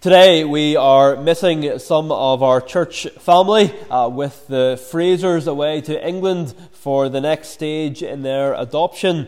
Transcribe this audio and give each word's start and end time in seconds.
Today 0.00 0.44
we 0.44 0.76
are 0.76 1.16
missing 1.16 1.76
some 1.80 2.12
of 2.12 2.40
our 2.40 2.60
church 2.60 3.08
family 3.18 3.74
uh, 3.90 4.08
with 4.08 4.46
the 4.46 4.80
Frasers 4.80 5.48
away 5.48 5.80
to 5.80 6.08
England 6.08 6.54
for 6.70 7.08
the 7.08 7.20
next 7.20 7.48
stage 7.48 8.00
in 8.04 8.22
their 8.22 8.54
adoption. 8.54 9.26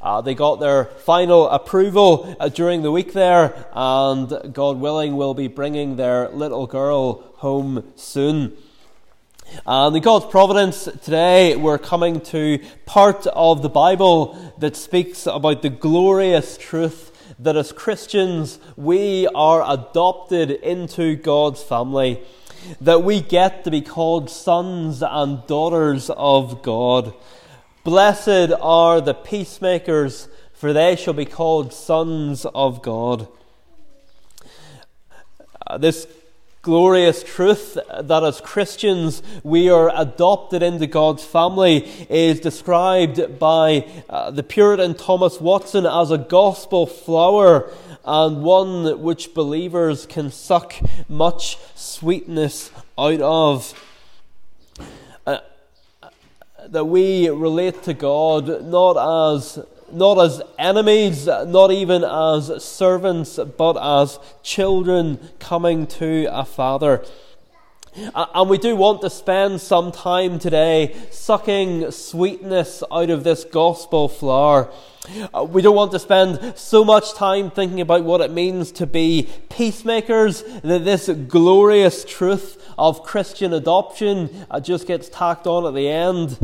Uh, 0.00 0.22
they 0.22 0.34
got 0.34 0.60
their 0.60 0.86
final 0.86 1.46
approval 1.50 2.34
uh, 2.40 2.48
during 2.48 2.80
the 2.80 2.90
week 2.90 3.12
there, 3.12 3.66
and 3.74 4.54
God 4.54 4.80
willing, 4.80 5.14
will 5.14 5.34
be 5.34 5.46
bringing 5.46 5.96
their 5.96 6.30
little 6.30 6.66
girl 6.66 7.22
home 7.36 7.92
soon. 7.94 8.56
And 9.66 9.94
in 9.94 10.02
God's 10.02 10.24
providence, 10.24 10.84
today 10.84 11.54
we're 11.54 11.76
coming 11.76 12.22
to 12.22 12.60
part 12.86 13.26
of 13.26 13.60
the 13.60 13.68
Bible 13.68 14.54
that 14.56 14.74
speaks 14.74 15.26
about 15.26 15.60
the 15.60 15.68
glorious 15.68 16.56
truth 16.56 17.07
that 17.38 17.56
as 17.56 17.72
Christians 17.72 18.58
we 18.76 19.26
are 19.34 19.64
adopted 19.68 20.50
into 20.50 21.16
God's 21.16 21.62
family, 21.62 22.22
that 22.80 23.02
we 23.02 23.20
get 23.20 23.64
to 23.64 23.70
be 23.70 23.80
called 23.80 24.30
sons 24.30 25.02
and 25.02 25.46
daughters 25.46 26.10
of 26.10 26.62
God. 26.62 27.14
Blessed 27.84 28.52
are 28.60 29.00
the 29.00 29.14
peacemakers, 29.14 30.28
for 30.52 30.72
they 30.72 30.96
shall 30.96 31.14
be 31.14 31.24
called 31.24 31.72
sons 31.72 32.44
of 32.46 32.82
God. 32.82 33.28
Uh, 35.66 35.78
this 35.78 36.06
glorious 36.68 37.22
truth 37.22 37.78
that 37.98 38.22
as 38.22 38.42
Christians 38.42 39.22
we 39.42 39.70
are 39.70 39.90
adopted 39.94 40.62
into 40.62 40.86
God's 40.86 41.24
family 41.24 41.78
is 42.10 42.40
described 42.40 43.38
by 43.38 43.88
uh, 44.10 44.30
the 44.30 44.42
Puritan 44.42 44.92
Thomas 44.92 45.40
Watson 45.40 45.86
as 45.86 46.10
a 46.10 46.18
gospel 46.18 46.86
flower 46.86 47.72
and 48.04 48.42
one 48.42 49.00
which 49.00 49.32
believers 49.32 50.04
can 50.04 50.30
suck 50.30 50.74
much 51.08 51.56
sweetness 51.74 52.70
out 52.98 53.22
of. 53.22 53.90
Uh, 55.26 55.38
that 56.66 56.84
we 56.84 57.30
relate 57.30 57.82
to 57.84 57.94
God 57.94 58.62
not 58.66 59.32
as 59.32 59.58
not 59.92 60.18
as 60.18 60.42
enemies, 60.58 61.26
not 61.26 61.70
even 61.70 62.04
as 62.04 62.62
servants, 62.62 63.38
but 63.56 63.76
as 63.76 64.18
children 64.42 65.18
coming 65.38 65.86
to 65.86 66.26
a 66.30 66.44
father. 66.44 67.04
And 68.14 68.48
we 68.48 68.58
do 68.58 68.76
want 68.76 69.00
to 69.00 69.10
spend 69.10 69.60
some 69.60 69.90
time 69.90 70.38
today 70.38 70.94
sucking 71.10 71.90
sweetness 71.90 72.84
out 72.92 73.10
of 73.10 73.24
this 73.24 73.44
gospel 73.44 74.08
flower. 74.08 74.70
Uh, 75.34 75.42
we 75.44 75.62
don't 75.62 75.74
want 75.74 75.90
to 75.92 75.98
spend 75.98 76.56
so 76.56 76.84
much 76.84 77.14
time 77.14 77.50
thinking 77.50 77.80
about 77.80 78.04
what 78.04 78.20
it 78.20 78.30
means 78.30 78.70
to 78.72 78.86
be 78.86 79.28
peacemakers 79.48 80.42
that 80.62 80.84
this 80.84 81.08
glorious 81.08 82.04
truth 82.04 82.62
of 82.78 83.02
Christian 83.02 83.52
adoption 83.52 84.46
uh, 84.50 84.60
just 84.60 84.86
gets 84.86 85.08
tacked 85.08 85.46
on 85.46 85.66
at 85.66 85.74
the 85.74 85.88
end. 85.88 86.38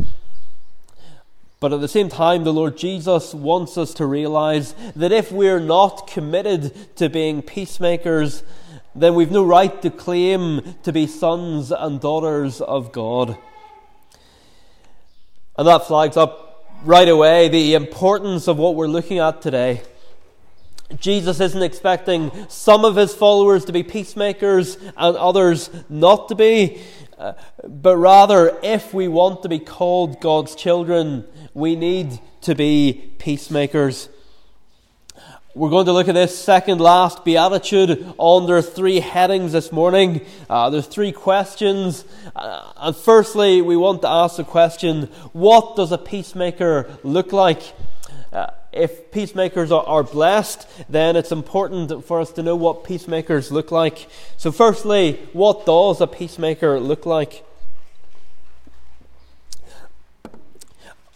But 1.59 1.73
at 1.73 1.81
the 1.81 1.87
same 1.87 2.09
time, 2.09 2.43
the 2.43 2.53
Lord 2.53 2.77
Jesus 2.77 3.33
wants 3.33 3.77
us 3.77 3.93
to 3.95 4.05
realize 4.05 4.73
that 4.95 5.11
if 5.11 5.31
we're 5.31 5.59
not 5.59 6.07
committed 6.07 6.95
to 6.97 7.09
being 7.09 7.41
peacemakers, 7.41 8.43
then 8.93 9.15
we've 9.15 9.31
no 9.31 9.43
right 9.43 9.81
to 9.81 9.89
claim 9.89 10.75
to 10.83 10.91
be 10.91 11.07
sons 11.07 11.71
and 11.71 11.99
daughters 11.99 12.61
of 12.61 12.91
God. 12.91 13.37
And 15.57 15.67
that 15.67 15.87
flags 15.87 16.17
up 16.17 16.67
right 16.83 17.07
away 17.07 17.47
the 17.47 17.73
importance 17.73 18.47
of 18.47 18.57
what 18.57 18.75
we're 18.75 18.87
looking 18.87 19.19
at 19.19 19.41
today. 19.41 19.81
Jesus 20.99 21.39
isn't 21.39 21.63
expecting 21.63 22.31
some 22.47 22.85
of 22.85 22.95
his 22.95 23.13
followers 23.13 23.65
to 23.65 23.73
be 23.73 23.81
peacemakers 23.81 24.75
and 24.75 25.17
others 25.17 25.69
not 25.89 26.29
to 26.29 26.35
be, 26.35 26.81
uh, 27.17 27.33
but 27.63 27.97
rather, 27.97 28.57
if 28.61 28.93
we 28.93 29.07
want 29.07 29.43
to 29.43 29.49
be 29.49 29.59
called 29.59 30.19
God's 30.21 30.55
children, 30.55 31.25
we 31.53 31.75
need 31.75 32.19
to 32.41 32.55
be 32.55 33.13
peacemakers. 33.17 34.09
We're 35.55 35.69
going 35.69 35.85
to 35.85 35.93
look 35.93 36.09
at 36.09 36.15
this 36.15 36.37
second 36.37 36.81
last 36.81 37.23
beatitude 37.23 38.13
under 38.19 38.61
three 38.61 38.99
headings 38.99 39.53
this 39.53 39.71
morning. 39.71 40.25
Uh, 40.49 40.69
there's 40.69 40.87
three 40.87 41.13
questions. 41.13 42.03
Uh, 42.35 42.73
and 42.75 42.93
firstly, 42.93 43.61
we 43.61 43.77
want 43.77 44.01
to 44.01 44.09
ask 44.09 44.35
the 44.35 44.43
question 44.43 45.03
what 45.31 45.77
does 45.77 45.93
a 45.93 45.97
peacemaker 45.97 46.89
look 47.03 47.31
like? 47.31 47.61
If 48.75 49.11
peacemakers 49.11 49.71
are, 49.71 49.83
are, 49.85 50.03
blessed, 50.03 50.67
then 50.89 51.15
it's 51.15 51.31
important 51.31 52.05
for 52.05 52.19
us 52.19 52.31
to 52.33 52.43
know 52.43 52.55
what 52.55 52.83
peacemakers 52.83 53.51
look 53.51 53.71
like. 53.71 54.07
So, 54.37 54.51
firstly, 54.51 55.19
what 55.33 55.65
does 55.65 56.01
a 56.01 56.07
peacemaker 56.07 56.79
look 56.79 57.05
like? 57.05 57.45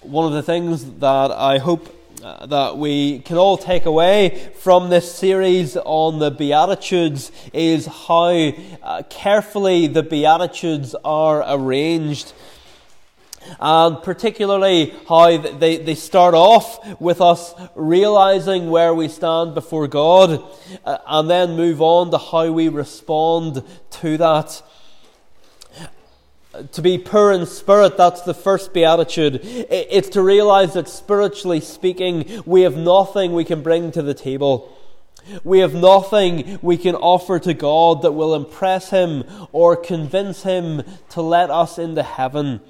one 0.01 0.25
of 0.25 0.31
the 0.31 0.41
things 0.41 0.85
that 0.99 1.29
I 1.31 1.57
hope 1.57 1.95
uh, 2.23 2.45
that 2.47 2.77
we 2.77 3.19
can 3.19 3.37
all 3.37 3.57
take 3.57 3.85
away 3.85 4.51
from 4.55 4.89
this 4.89 5.13
series 5.13 5.77
on 5.77 6.19
the 6.19 6.31
Beatitudes 6.31 7.31
is 7.53 7.85
how 7.85 8.29
uh, 8.29 9.03
carefully 9.09 9.87
the 9.87 10.03
Beatitudes 10.03 10.95
are 11.03 11.43
arranged. 11.47 12.33
And 13.59 14.01
particularly 14.03 14.93
how 15.07 15.37
they, 15.37 15.77
they 15.77 15.95
start 15.95 16.33
off 16.33 16.99
with 16.99 17.21
us 17.21 17.53
realizing 17.75 18.69
where 18.69 18.93
we 18.93 19.07
stand 19.07 19.55
before 19.55 19.87
God 19.87 20.43
uh, 20.85 20.97
and 21.07 21.29
then 21.29 21.55
move 21.55 21.81
on 21.81 22.11
to 22.11 22.17
how 22.17 22.51
we 22.51 22.69
respond 22.69 23.63
to 23.91 24.17
that 24.17 24.61
to 26.71 26.81
be 26.81 26.97
poor 26.97 27.31
in 27.31 27.45
spirit, 27.45 27.95
that's 27.95 28.21
the 28.21 28.33
first 28.33 28.73
beatitude. 28.73 29.39
It's 29.43 30.09
to 30.09 30.21
realize 30.21 30.73
that 30.73 30.89
spiritually 30.89 31.59
speaking, 31.59 32.43
we 32.45 32.61
have 32.61 32.75
nothing 32.75 33.33
we 33.33 33.45
can 33.45 33.61
bring 33.61 33.91
to 33.91 34.01
the 34.01 34.13
table. 34.13 34.75
We 35.43 35.59
have 35.59 35.75
nothing 35.75 36.57
we 36.61 36.77
can 36.77 36.95
offer 36.95 37.39
to 37.39 37.53
God 37.53 38.01
that 38.01 38.13
will 38.13 38.33
impress 38.33 38.89
Him 38.89 39.25
or 39.51 39.75
convince 39.75 40.43
Him 40.43 40.83
to 41.09 41.21
let 41.21 41.51
us 41.51 41.77
into 41.77 42.01
heaven. 42.01 42.61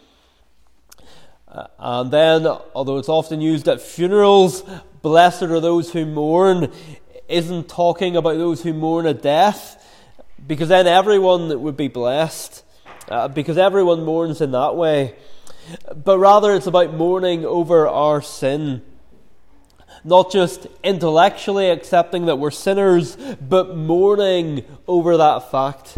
Uh, 1.51 1.67
and 1.79 2.11
then, 2.11 2.45
although 2.75 2.97
it's 2.97 3.09
often 3.09 3.41
used 3.41 3.67
at 3.67 3.81
funerals, 3.81 4.63
blessed 5.01 5.43
are 5.43 5.59
those 5.59 5.91
who 5.91 6.05
mourn, 6.05 6.71
isn't 7.27 7.67
talking 7.67 8.15
about 8.15 8.37
those 8.37 8.61
who 8.63 8.73
mourn 8.73 9.05
a 9.05 9.13
death, 9.13 9.83
because 10.45 10.69
then 10.69 10.88
everyone 10.88 11.61
would 11.61 11.77
be 11.77 11.88
blessed 11.88 12.63
uh, 13.09 13.27
because 13.27 13.57
everyone 13.57 14.03
mourns 14.03 14.41
in 14.41 14.51
that 14.51 14.75
way. 14.75 15.15
But 15.95 16.19
rather, 16.19 16.53
it's 16.53 16.67
about 16.67 16.93
mourning 16.93 17.45
over 17.45 17.88
our 17.88 18.21
sin. 18.21 18.81
Not 20.03 20.31
just 20.31 20.67
intellectually 20.83 21.69
accepting 21.69 22.25
that 22.27 22.38
we're 22.38 22.51
sinners, 22.51 23.15
but 23.15 23.75
mourning 23.75 24.63
over 24.88 25.17
that 25.17 25.51
fact. 25.51 25.97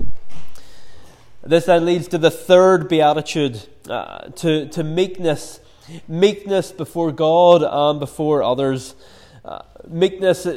This 1.43 1.65
then 1.65 1.85
leads 1.85 2.07
to 2.09 2.17
the 2.17 2.31
third 2.31 2.87
beatitude, 2.87 3.67
uh, 3.89 4.29
to, 4.29 4.67
to 4.69 4.83
meekness. 4.83 5.59
Meekness 6.07 6.71
before 6.71 7.11
God 7.11 7.63
and 7.63 7.99
before 7.99 8.43
others. 8.43 8.95
Uh, 9.43 9.63
meekness, 9.87 10.47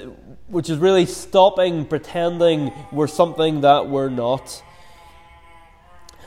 which 0.49 0.69
is 0.69 0.79
really 0.79 1.07
stopping 1.07 1.87
pretending 1.87 2.73
we're 2.93 3.07
something 3.07 3.63
that 3.63 3.89
we're 3.89 4.11
not. 4.11 4.63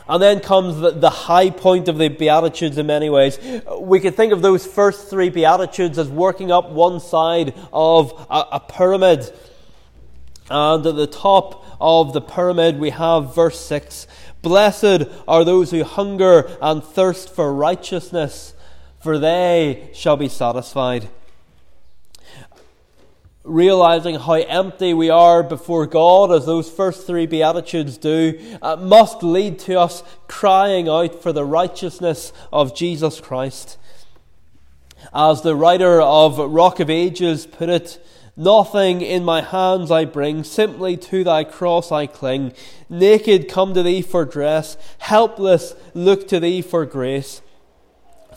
And 0.09 0.24
then 0.24 0.40
comes 0.40 0.80
the, 0.80 0.91
the, 0.91 1.09
high 1.09 1.50
point 1.50 1.90
of 1.90 1.97
the 1.97 2.07
Beatitudes 2.07 2.78
in 2.78 2.88
many 2.88 3.09
ways. 3.09 3.38
We 3.80 4.00
could 4.00 4.16
think 4.16 4.31
of 4.31 4.41
those 4.41 4.66
first 4.66 5.09
three 5.09 5.30
Beatitudes 5.30 5.97
as 5.97 6.07
working 6.07 6.50
up 6.50 6.72
one 6.72 7.00
side 7.02 7.53
of 7.74 8.13
a, 8.30 8.46
a 8.53 8.59
pyramid. 8.59 9.30
And 10.50 10.86
at 10.86 10.96
the 10.96 11.07
top 11.07 11.66
of 11.79 12.13
the 12.13 12.21
pyramid, 12.21 12.79
we 12.79 12.91
have 12.91 13.35
verse 13.35 13.59
6 13.65 14.07
Blessed 14.41 15.03
are 15.27 15.44
those 15.44 15.71
who 15.71 15.83
hunger 15.83 16.50
and 16.62 16.83
thirst 16.83 17.33
for 17.33 17.53
righteousness, 17.53 18.53
for 19.00 19.18
they 19.18 19.89
shall 19.94 20.18
be 20.18 20.29
satisfied 20.29 21.09
realizing 23.47 24.15
how 24.15 24.33
empty 24.33 24.94
we 24.94 25.09
are 25.09 25.41
before 25.41 25.88
God, 25.88 26.31
as 26.31 26.45
those 26.45 26.69
first 26.69 27.07
three 27.07 27.25
Beatitudes 27.25 27.97
do, 27.97 28.39
must 28.80 29.23
lead 29.23 29.57
to 29.59 29.80
us 29.80 30.03
crying 30.27 30.89
out 30.89 31.21
for 31.23 31.31
the 31.31 31.45
righteousness 31.45 32.33
of 32.51 32.75
Jesus 32.75 33.21
Christ. 33.21 33.77
As 35.13 35.41
the 35.41 35.56
writer 35.56 36.01
of 36.01 36.38
Rock 36.38 36.80
of 36.80 36.89
Ages 36.89 37.45
put 37.45 37.69
it, 37.69 38.06
Nothing 38.39 39.01
in 39.01 39.24
my 39.24 39.42
hands 39.42 39.89
I 39.89 40.06
bring, 40.06 40.44
simply 40.44 40.95
to 40.98 41.24
thy 41.24 41.44
cross 41.44 41.92
I 41.92 42.06
cling. 42.06 42.54
Naked 42.88 43.50
come 43.50 43.74
to 43.74 43.81
thee 43.81 44.04
for 44.04 44.25
dress, 44.25 44.78
helpless 45.00 45.74
look 45.95 46.28
to 46.28 46.39
thee 46.39 46.62
for 46.62 46.86
grace. 46.86 47.42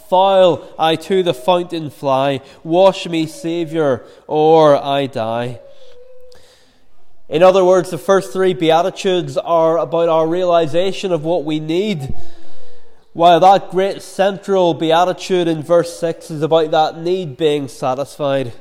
Foul 0.08 0.66
I 0.78 0.96
to 0.96 1.22
the 1.22 1.34
fountain 1.34 1.90
fly, 1.90 2.40
wash 2.64 3.06
me, 3.06 3.26
Saviour, 3.26 4.02
or 4.26 4.82
I 4.82 5.04
die. 5.04 5.60
In 7.28 7.42
other 7.42 7.62
words, 7.62 7.90
the 7.90 7.98
first 7.98 8.32
three 8.32 8.54
Beatitudes 8.54 9.36
are 9.36 9.76
about 9.76 10.08
our 10.08 10.26
realization 10.26 11.12
of 11.12 11.24
what 11.24 11.44
we 11.44 11.60
need, 11.60 12.14
while 13.12 13.38
that 13.38 13.70
great 13.70 14.00
central 14.00 14.72
Beatitude 14.72 15.46
in 15.46 15.62
verse 15.62 16.00
6 16.00 16.30
is 16.30 16.42
about 16.42 16.70
that 16.70 16.96
need 16.96 17.36
being 17.36 17.68
satisfied. 17.68 18.54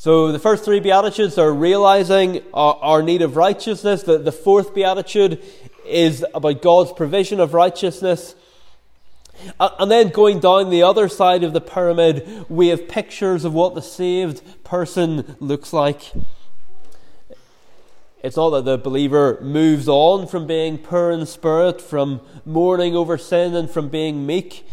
So 0.00 0.32
the 0.32 0.38
first 0.38 0.64
three 0.64 0.80
Beatitudes 0.80 1.36
are 1.36 1.52
realizing 1.52 2.40
our, 2.54 2.74
our 2.80 3.02
need 3.02 3.20
of 3.20 3.36
righteousness. 3.36 4.02
The, 4.02 4.16
the 4.16 4.32
fourth 4.32 4.74
Beatitude 4.74 5.42
is 5.86 6.24
about 6.32 6.62
God's 6.62 6.90
provision 6.90 7.38
of 7.38 7.52
righteousness. 7.52 8.34
And 9.60 9.90
then 9.90 10.08
going 10.08 10.40
down 10.40 10.70
the 10.70 10.82
other 10.82 11.06
side 11.06 11.44
of 11.44 11.52
the 11.52 11.60
pyramid, 11.60 12.46
we 12.48 12.68
have 12.68 12.88
pictures 12.88 13.44
of 13.44 13.52
what 13.52 13.74
the 13.74 13.82
saved 13.82 14.64
person 14.64 15.36
looks 15.38 15.70
like. 15.70 16.12
It's 18.22 18.38
not 18.38 18.48
that 18.52 18.64
the 18.64 18.78
believer 18.78 19.38
moves 19.42 19.86
on 19.86 20.26
from 20.26 20.46
being 20.46 20.78
poor 20.78 21.10
in 21.10 21.26
spirit, 21.26 21.78
from 21.78 22.22
mourning 22.46 22.96
over 22.96 23.18
sin, 23.18 23.54
and 23.54 23.70
from 23.70 23.90
being 23.90 24.24
meek. 24.24 24.66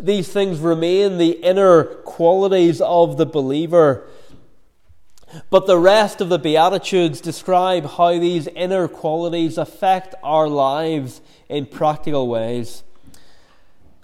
These 0.00 0.32
things 0.32 0.60
remain 0.60 1.18
the 1.18 1.32
inner 1.44 1.84
qualities 1.84 2.80
of 2.80 3.18
the 3.18 3.26
believer. 3.26 4.08
But 5.50 5.66
the 5.66 5.78
rest 5.78 6.20
of 6.20 6.28
the 6.28 6.38
Beatitudes 6.38 7.20
describe 7.20 7.86
how 7.86 8.18
these 8.18 8.46
inner 8.48 8.88
qualities 8.88 9.58
affect 9.58 10.14
our 10.22 10.48
lives 10.48 11.20
in 11.48 11.66
practical 11.66 12.28
ways. 12.28 12.84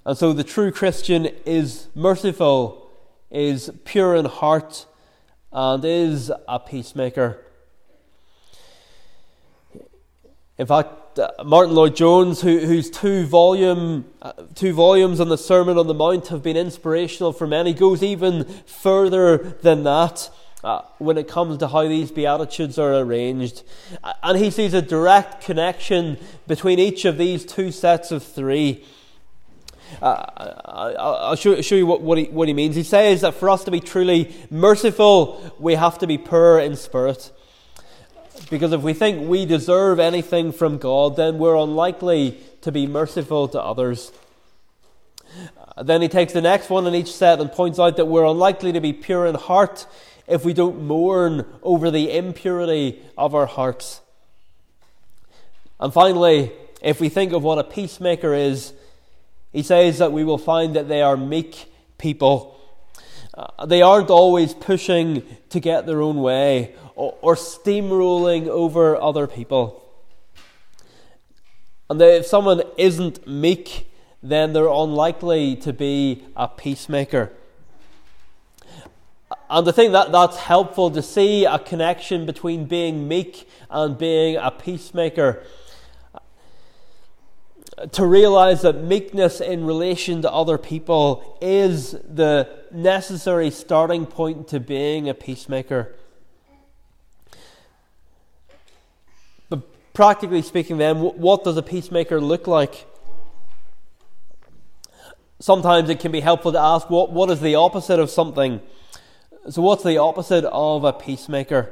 And 0.04 0.18
so 0.18 0.32
the 0.32 0.44
true 0.44 0.72
Christian 0.72 1.26
is 1.46 1.86
merciful, 1.94 2.90
is 3.30 3.70
pure 3.84 4.16
in 4.16 4.24
heart, 4.24 4.86
and 5.52 5.84
is 5.84 6.32
a 6.48 6.58
peacemaker. 6.58 7.38
In 10.58 10.66
fact, 10.66 11.18
uh, 11.18 11.30
Martyn 11.44 11.74
Lloyd-Jones, 11.74 12.40
who, 12.40 12.58
whose 12.58 12.90
two 12.90 13.26
volume 13.26 14.06
uh, 14.22 14.32
two 14.54 14.72
volumes 14.72 15.20
on 15.20 15.28
the 15.28 15.38
Sermon 15.38 15.76
on 15.78 15.86
the 15.86 15.94
Mount 15.94 16.28
have 16.28 16.42
been 16.42 16.56
inspirational 16.56 17.32
for 17.32 17.46
many, 17.46 17.72
goes 17.72 18.02
even 18.02 18.44
further 18.66 19.38
than 19.38 19.84
that. 19.84 20.30
Uh, 20.64 20.80
when 20.98 21.18
it 21.18 21.26
comes 21.26 21.58
to 21.58 21.66
how 21.66 21.82
these 21.88 22.12
Beatitudes 22.12 22.78
are 22.78 22.94
arranged. 22.94 23.64
And 24.22 24.38
he 24.38 24.48
sees 24.48 24.74
a 24.74 24.80
direct 24.80 25.42
connection 25.42 26.18
between 26.46 26.78
each 26.78 27.04
of 27.04 27.18
these 27.18 27.44
two 27.44 27.72
sets 27.72 28.12
of 28.12 28.22
three. 28.22 28.84
Uh, 30.00 30.24
I'll 30.96 31.34
show, 31.34 31.60
show 31.62 31.74
you 31.74 31.84
what, 31.84 32.00
what, 32.00 32.16
he, 32.16 32.24
what 32.26 32.46
he 32.46 32.54
means. 32.54 32.76
He 32.76 32.84
says 32.84 33.22
that 33.22 33.34
for 33.34 33.50
us 33.50 33.64
to 33.64 33.72
be 33.72 33.80
truly 33.80 34.32
merciful, 34.50 35.52
we 35.58 35.74
have 35.74 35.98
to 35.98 36.06
be 36.06 36.16
poor 36.16 36.60
in 36.60 36.76
spirit. 36.76 37.32
Because 38.48 38.72
if 38.72 38.82
we 38.82 38.92
think 38.92 39.28
we 39.28 39.44
deserve 39.44 39.98
anything 39.98 40.52
from 40.52 40.78
God, 40.78 41.16
then 41.16 41.38
we're 41.38 41.56
unlikely 41.56 42.38
to 42.60 42.70
be 42.70 42.86
merciful 42.86 43.48
to 43.48 43.60
others. 43.60 44.12
Uh, 45.76 45.82
then 45.82 46.02
he 46.02 46.08
takes 46.08 46.32
the 46.32 46.40
next 46.40 46.70
one 46.70 46.86
in 46.86 46.94
each 46.94 47.12
set 47.12 47.40
and 47.40 47.50
points 47.50 47.80
out 47.80 47.96
that 47.96 48.06
we're 48.06 48.26
unlikely 48.26 48.72
to 48.72 48.80
be 48.80 48.92
pure 48.92 49.26
in 49.26 49.34
heart 49.34 49.86
if 50.26 50.44
we 50.44 50.52
don't 50.52 50.82
mourn 50.82 51.44
over 51.62 51.90
the 51.90 52.16
impurity 52.16 53.02
of 53.16 53.34
our 53.34 53.46
hearts. 53.46 54.00
And 55.80 55.92
finally, 55.92 56.52
if 56.80 57.00
we 57.00 57.08
think 57.08 57.32
of 57.32 57.42
what 57.42 57.58
a 57.58 57.64
peacemaker 57.64 58.34
is, 58.34 58.72
he 59.52 59.62
says 59.62 59.98
that 59.98 60.12
we 60.12 60.24
will 60.24 60.38
find 60.38 60.76
that 60.76 60.88
they 60.88 61.02
are 61.02 61.16
meek 61.16 61.72
people. 61.98 62.58
Uh, 63.34 63.66
they 63.66 63.82
aren't 63.82 64.10
always 64.10 64.54
pushing 64.54 65.22
to 65.50 65.60
get 65.60 65.86
their 65.86 66.00
own 66.00 66.16
way 66.22 66.74
or, 66.94 67.16
or 67.20 67.34
steamrolling 67.34 68.48
over 68.48 69.00
other 69.00 69.26
people. 69.26 69.78
And 71.90 72.00
if 72.00 72.26
someone 72.26 72.62
isn't 72.78 73.26
meek, 73.26 73.90
then 74.22 74.52
they're 74.52 74.68
unlikely 74.68 75.56
to 75.56 75.72
be 75.72 76.24
a 76.36 76.48
peacemaker. 76.48 77.32
And 79.52 79.68
I 79.68 79.72
think 79.72 79.92
that 79.92 80.10
that's 80.12 80.38
helpful 80.38 80.90
to 80.92 81.02
see 81.02 81.44
a 81.44 81.58
connection 81.58 82.24
between 82.24 82.64
being 82.64 83.06
meek 83.06 83.46
and 83.68 83.98
being 83.98 84.36
a 84.36 84.50
peacemaker 84.50 85.44
to 87.92 88.06
realize 88.06 88.62
that 88.62 88.82
meekness 88.82 89.42
in 89.42 89.66
relation 89.66 90.22
to 90.22 90.32
other 90.32 90.56
people 90.56 91.36
is 91.42 91.90
the 91.90 92.48
necessary 92.70 93.50
starting 93.50 94.06
point 94.06 94.48
to 94.48 94.58
being 94.58 95.10
a 95.10 95.14
peacemaker. 95.14 95.94
But 99.50 99.60
practically 99.92 100.40
speaking, 100.40 100.78
then, 100.78 100.96
what 100.96 101.44
does 101.44 101.58
a 101.58 101.62
peacemaker 101.62 102.22
look 102.22 102.46
like? 102.46 102.86
Sometimes 105.40 105.90
it 105.90 106.00
can 106.00 106.10
be 106.10 106.20
helpful 106.20 106.52
to 106.52 106.58
ask 106.58 106.88
what, 106.88 107.12
what 107.12 107.28
is 107.28 107.42
the 107.42 107.56
opposite 107.56 108.00
of 108.00 108.08
something? 108.08 108.62
So, 109.50 109.60
what's 109.60 109.82
the 109.82 109.98
opposite 109.98 110.44
of 110.44 110.84
a 110.84 110.92
peacemaker? 110.92 111.70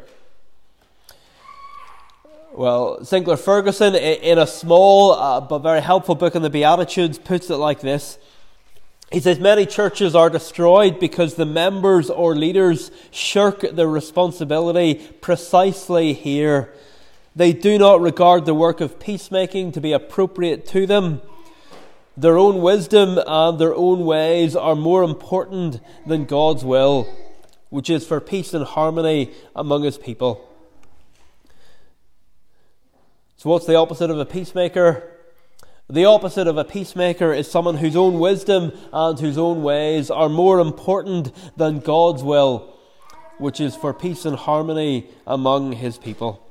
Well, 2.53 3.05
Sinclair 3.05 3.37
Ferguson, 3.37 3.95
in 3.95 4.39
a 4.39 4.47
small 4.47 5.13
uh, 5.13 5.41
but 5.41 5.61
very 5.61 5.81
helpful 5.81 6.17
book 6.17 6.35
on 6.35 6.43
the 6.43 6.51
Beatitudes, 6.51 7.17
puts 7.17 7.49
it 7.49 7.57
like 7.57 7.81
this. 7.81 8.19
He 9.13 9.21
says, 9.21 9.39
Many 9.39 9.67
churches 9.67 10.17
are 10.17 10.29
destroyed 10.29 10.99
because 10.99 11.37
the 11.37 11.47
members 11.47 12.11
or 12.11 12.35
leaders 12.35 12.91
shirk 13.13 13.61
their 13.61 13.87
responsibility 13.87 14.95
precisely 15.21 16.13
here. 16.13 16.75
They 17.37 17.53
do 17.53 17.79
not 17.79 18.01
regard 18.01 18.47
the 18.47 18.55
work 18.55 18.81
of 18.81 18.99
peacemaking 18.99 19.71
to 19.73 19.81
be 19.81 19.93
appropriate 19.93 20.67
to 20.69 20.89
them. 20.89 21.23
Their 22.17 22.37
own 22.37 22.63
wisdom 22.63 23.21
and 23.25 23.61
their 23.61 23.77
own 23.77 24.05
ways 24.05 24.57
are 24.57 24.75
more 24.75 25.05
important 25.05 25.81
than 26.05 26.25
God's 26.25 26.65
will, 26.65 27.07
which 27.71 27.89
is 27.89 28.07
for 28.07 28.21
peace 28.21 28.53
and 28.53 28.65
harmony 28.65 29.33
among 29.57 29.85
His 29.85 29.97
people. 29.97 30.47
So, 33.37 33.49
what's 33.49 33.65
the 33.65 33.77
opposite 33.77 34.11
of 34.11 34.19
a 34.19 34.27
peacemaker? 34.27 35.11
The 35.89 36.05
opposite 36.05 36.47
of 36.47 36.57
a 36.57 36.65
peacemaker 36.65 37.33
is 37.33 37.51
someone 37.51 37.79
whose 37.79 37.97
own 37.97 38.21
wisdom 38.21 38.71
and 38.93 39.19
whose 39.19 39.37
own 39.37 39.63
ways 39.63 40.09
are 40.09 40.29
more 40.29 40.61
important 40.61 41.33
than 41.57 41.81
God's 41.81 42.23
will, 42.23 42.77
which 43.39 43.61
is 43.61 43.75
for 43.75 43.93
peace 43.93 44.25
and 44.25 44.37
harmony 44.37 45.09
among 45.27 45.73
his 45.73 45.99
people. 45.99 46.47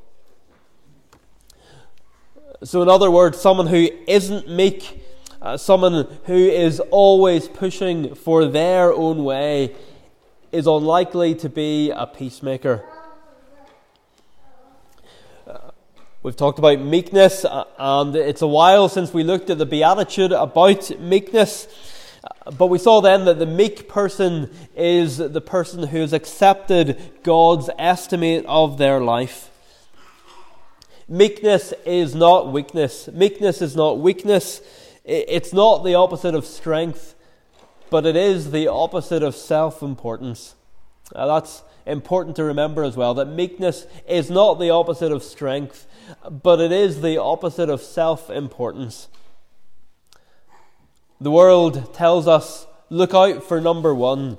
So, 2.63 2.81
in 2.81 2.89
other 2.89 3.09
words, 3.09 3.39
someone 3.39 3.67
who 3.67 3.87
isn't 4.07 4.49
meek, 4.49 5.01
uh, 5.41 5.55
someone 5.55 6.07
who 6.25 6.49
is 6.49 6.81
always 6.91 7.47
pushing 7.47 8.15
for 8.15 8.45
their 8.45 8.91
own 8.91 9.23
way, 9.23 9.73
is 10.51 10.67
unlikely 10.67 11.35
to 11.35 11.49
be 11.49 11.91
a 11.91 12.07
peacemaker. 12.07 12.83
We've 16.21 16.35
talked 16.35 16.59
about 16.59 16.81
meekness, 16.81 17.45
uh, 17.45 17.63
and 17.77 18.13
it's 18.13 18.41
a 18.41 18.47
while 18.47 18.89
since 18.89 19.13
we 19.13 19.23
looked 19.23 19.49
at 19.49 19.57
the 19.57 19.65
Beatitude 19.65 20.33
about 20.33 20.99
meekness. 20.99 21.65
Uh, 22.21 22.51
but 22.51 22.67
we 22.67 22.77
saw 22.77 22.99
then 22.99 23.23
that 23.23 23.39
the 23.39 23.45
meek 23.45 23.87
person 23.87 24.51
is 24.75 25.17
the 25.17 25.39
person 25.39 25.87
who 25.87 25.99
has 25.99 26.11
accepted 26.11 26.99
God's 27.23 27.69
estimate 27.77 28.45
of 28.47 28.77
their 28.77 28.99
life. 28.99 29.49
Meekness 31.07 31.73
is 31.85 32.13
not 32.13 32.51
weakness. 32.51 33.07
Meekness 33.07 33.61
is 33.61 33.77
not 33.77 33.99
weakness. 33.99 34.59
It's 35.05 35.53
not 35.53 35.85
the 35.85 35.95
opposite 35.95 36.35
of 36.35 36.45
strength, 36.45 37.15
but 37.89 38.05
it 38.05 38.15
is 38.15 38.51
the 38.51 38.67
opposite 38.67 39.23
of 39.23 39.35
self 39.35 39.81
importance. 39.81 40.55
That's 41.13 41.63
important 41.85 42.35
to 42.35 42.43
remember 42.43 42.83
as 42.83 42.95
well 42.95 43.13
that 43.15 43.25
meekness 43.25 43.87
is 44.07 44.29
not 44.29 44.59
the 44.59 44.69
opposite 44.69 45.11
of 45.11 45.23
strength, 45.23 45.87
but 46.29 46.59
it 46.59 46.71
is 46.71 47.01
the 47.01 47.17
opposite 47.17 47.69
of 47.69 47.81
self 47.81 48.29
importance. 48.29 49.07
The 51.19 51.31
world 51.31 51.93
tells 51.93 52.27
us 52.27 52.67
look 52.89 53.13
out 53.13 53.43
for 53.43 53.59
number 53.59 53.93
one. 53.93 54.37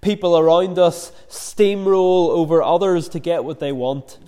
People 0.00 0.38
around 0.38 0.78
us 0.78 1.12
steamroll 1.28 2.30
over 2.30 2.62
others 2.62 3.10
to 3.10 3.18
get 3.18 3.44
what 3.44 3.60
they 3.60 3.72
want. 3.72 4.18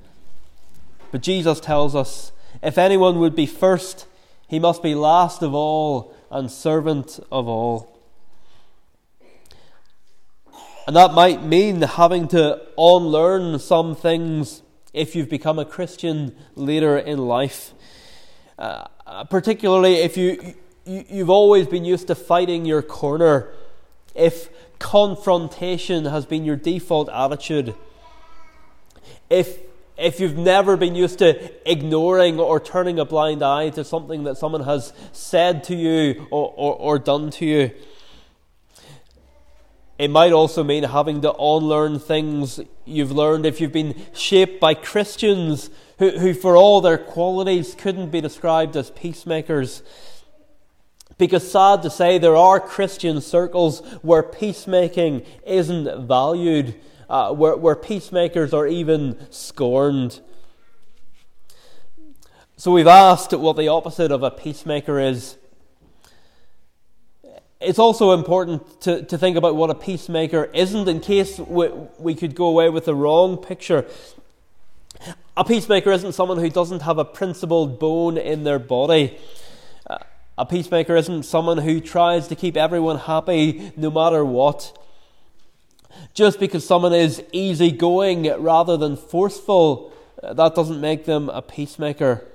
But 1.11 1.23
Jesus 1.23 1.61
tells 1.61 1.95
us 1.95 2.33
if 2.63 2.77
anyone 2.77 3.19
would 3.21 3.35
be 3.35 3.47
first, 3.47 4.07
he 4.49 4.59
must 4.59 4.83
be 4.83 4.95
last 4.95 5.43
of 5.43 5.55
all 5.55 6.15
and 6.31 6.51
servant 6.51 7.21
of 7.31 7.49
all. 7.49 8.01
And 10.87 10.97
that 10.97 11.13
might 11.13 11.43
mean 11.43 11.83
having 11.83 12.29
to 12.29 12.63
unlearn 12.79 13.59
some 13.59 13.95
things 13.95 14.63
if 14.95 15.15
you've 15.15 15.29
become 15.29 15.59
a 15.59 15.65
Christian 15.65 16.35
later 16.55 16.97
in 16.97 17.19
life. 17.19 17.73
Uh, 18.59 18.87
particularly 19.25 19.97
if 19.97 20.17
you, 20.17 20.55
you, 20.85 21.05
you've 21.09 21.31
always 21.31 21.67
been 21.67 21.85
used 21.85 22.07
to 22.07 22.15
fighting 22.15 22.65
your 22.65 22.83
corner, 22.83 23.53
if 24.15 24.49
confrontation 24.79 26.07
has 26.07 26.25
been 26.25 26.45
your 26.45 26.57
default 26.57 27.09
attitude. 27.11 27.75
if 29.31 29.59
if 29.99 30.21
you've 30.21 30.37
never 30.37 30.77
been 30.77 30.95
used 30.95 31.19
to 31.19 31.71
ignoring 31.71 32.39
or 32.39 32.61
turning 32.61 32.99
a 32.99 33.05
blind 33.05 33.43
eye 33.43 33.71
to 33.71 33.85
something 33.85 34.25
that 34.25 34.37
someone 34.37 34.65
has 34.65 34.93
said 35.13 35.65
to 35.65 35.75
you 35.75 36.27
or, 36.31 36.53
or, 36.57 36.75
or 36.75 36.99
done 36.99 37.31
to 37.33 37.45
you, 37.45 37.71
it 39.99 40.11
might 40.11 40.33
also 40.33 40.63
mean 40.63 40.85
having 40.85 41.21
to 41.23 41.35
unlearn 41.35 41.99
things 41.99 42.61
you've 42.85 43.11
learned 43.11 43.45
if 43.45 43.61
you've 43.61 43.73
been 43.73 44.01
shaped 44.15 44.61
by 44.61 44.75
Christians 44.75 45.71
who, 45.99 46.11
who 46.11 46.35
for 46.35 46.57
all 46.57 46.81
their 46.81 46.99
qualities, 46.99 47.75
couldn't 47.75 48.11
be 48.11 48.21
described 48.21 48.77
as 48.77 48.91
peacemakers. 48.91 49.83
Because 51.19 51.51
sad 51.51 51.83
to 51.83 51.91
say, 51.91 52.19
there 52.19 52.37
are 52.37 52.61
Christian 52.61 53.21
circles 53.21 53.81
where 54.03 54.23
peacemaking 54.23 55.27
isn't 55.45 56.07
valued, 56.07 56.77
uh, 57.09 57.33
where, 57.33 57.57
where 57.57 57.75
peacemakers 57.75 58.53
are 58.53 58.67
even 58.67 59.19
scorned. 59.31 60.21
So 62.57 62.73
we've 62.73 62.87
asked 62.87 63.33
what 63.33 63.57
the 63.57 63.69
opposite 63.69 64.11
of 64.11 64.23
a 64.23 64.31
peacemaker 64.31 64.99
is. 64.99 65.37
It's 67.61 67.79
also 67.79 68.13
important 68.13 68.81
to, 68.83 69.03
to 69.05 69.19
think 69.19 69.37
about 69.37 69.57
what 69.57 69.71
a 69.71 69.75
peacemaker 69.75 70.45
isn't 70.55 70.89
in 70.89 71.01
case 71.01 71.39
we, 71.39 71.69
we 71.99 72.15
could 72.15 72.35
go 72.35 72.47
away 72.47 72.69
with 72.69 72.85
the 72.85 72.95
wrong 72.95 73.37
picture. 73.37 73.87
A 75.37 75.45
peacemaker 75.45 75.93
isn't 75.93 76.13
someone 76.13 76.39
who 76.39 76.51
doesn't 76.51 76.83
have 76.83 76.99
a 76.99 77.05
principled 77.05 77.79
bone 77.79 78.19
in 78.19 78.45
their 78.45 78.59
body. 78.59 79.19
A 80.37 80.47
peacemaker 80.47 80.95
isn't 80.97 81.25
someone 81.25 81.59
who 81.59 81.81
tries 81.81 82.29
to 82.29 82.37
keep 82.37 82.57
everyone 82.57 82.99
happy 82.99 83.73
no 83.77 83.91
matter 83.91 84.25
what. 84.25 84.77
Just 86.15 86.41
because 86.41 86.67
someone 86.67 86.93
is 86.93 87.23
easygoing 87.33 88.25
rather 88.43 88.77
than 88.77 88.97
forceful, 88.97 89.93
uh, 90.23 90.35
that 90.35 90.55
doesn't 90.55 90.81
make 90.81 91.05
them 91.05 91.29
a 91.29 91.43
peacemaker. 91.43 92.27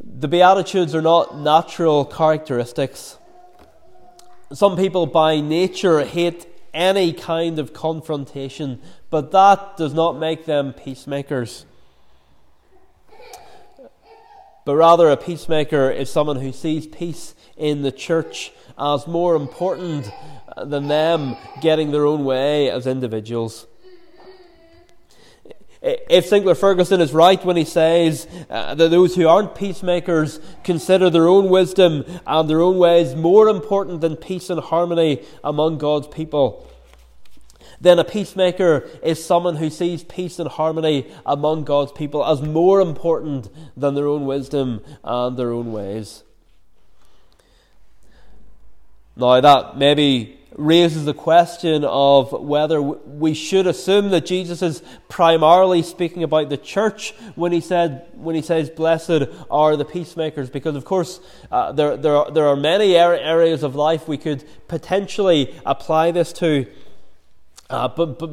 The 0.00 0.28
Beatitudes 0.28 0.94
are 0.94 1.02
not 1.02 1.38
natural 1.38 2.04
characteristics. 2.04 3.18
Some 4.52 4.76
people 4.76 5.06
by 5.06 5.40
nature 5.40 6.04
hate 6.04 6.46
any 6.72 7.12
kind 7.12 7.58
of 7.58 7.72
confrontation, 7.72 8.80
but 9.10 9.32
that 9.32 9.76
does 9.76 9.92
not 9.92 10.18
make 10.18 10.46
them 10.46 10.72
peacemakers. 10.72 11.66
But 14.64 14.76
rather, 14.76 15.08
a 15.08 15.16
peacemaker 15.16 15.90
is 15.90 16.10
someone 16.10 16.36
who 16.36 16.52
sees 16.52 16.86
peace 16.86 17.34
in 17.58 17.82
the 17.82 17.92
church 17.92 18.52
as 18.78 19.06
more 19.06 19.34
important 19.36 20.10
than 20.56 20.88
them 20.88 21.36
getting 21.60 21.90
their 21.90 22.06
own 22.06 22.24
way 22.24 22.70
as 22.70 22.86
individuals. 22.86 23.66
If 25.80 26.26
Sinclair 26.26 26.56
Ferguson 26.56 27.00
is 27.00 27.12
right 27.12 27.42
when 27.44 27.56
he 27.56 27.64
says 27.64 28.26
uh, 28.50 28.74
that 28.74 28.90
those 28.90 29.14
who 29.14 29.28
aren't 29.28 29.54
peacemakers 29.54 30.40
consider 30.64 31.08
their 31.08 31.28
own 31.28 31.48
wisdom 31.50 32.04
and 32.26 32.50
their 32.50 32.60
own 32.60 32.78
ways 32.78 33.14
more 33.14 33.48
important 33.48 34.00
than 34.00 34.16
peace 34.16 34.50
and 34.50 34.60
harmony 34.60 35.24
among 35.44 35.78
God's 35.78 36.08
people, 36.08 36.68
then 37.80 38.00
a 38.00 38.04
peacemaker 38.04 38.88
is 39.04 39.24
someone 39.24 39.56
who 39.56 39.70
sees 39.70 40.02
peace 40.02 40.40
and 40.40 40.48
harmony 40.48 41.12
among 41.24 41.62
God's 41.62 41.92
people 41.92 42.26
as 42.26 42.42
more 42.42 42.80
important 42.80 43.48
than 43.76 43.94
their 43.94 44.08
own 44.08 44.26
wisdom 44.26 44.80
and 45.04 45.36
their 45.36 45.52
own 45.52 45.72
ways. 45.72 46.24
Now, 49.18 49.40
that 49.40 49.76
maybe 49.76 50.38
raises 50.54 51.04
the 51.04 51.14
question 51.14 51.84
of 51.84 52.30
whether 52.32 52.80
we 52.80 53.34
should 53.34 53.66
assume 53.66 54.10
that 54.10 54.24
Jesus 54.24 54.62
is 54.62 54.82
primarily 55.08 55.82
speaking 55.82 56.22
about 56.22 56.48
the 56.48 56.56
church 56.56 57.14
when 57.34 57.52
he 57.52 57.60
said 57.60 58.08
when 58.14 58.34
he 58.34 58.42
says 58.42 58.70
blessed 58.70 59.24
are 59.50 59.76
the 59.76 59.84
peacemakers 59.84 60.50
because 60.50 60.74
of 60.74 60.84
course 60.84 61.20
uh, 61.52 61.70
there 61.70 61.96
there 61.96 62.16
are, 62.16 62.30
there 62.32 62.48
are 62.48 62.56
many 62.56 62.96
areas 62.96 63.62
of 63.62 63.76
life 63.76 64.08
we 64.08 64.16
could 64.16 64.44
potentially 64.66 65.54
apply 65.66 66.10
this 66.10 66.32
to. 66.32 66.66
Uh, 67.70 67.86
but, 67.88 68.18
but 68.18 68.30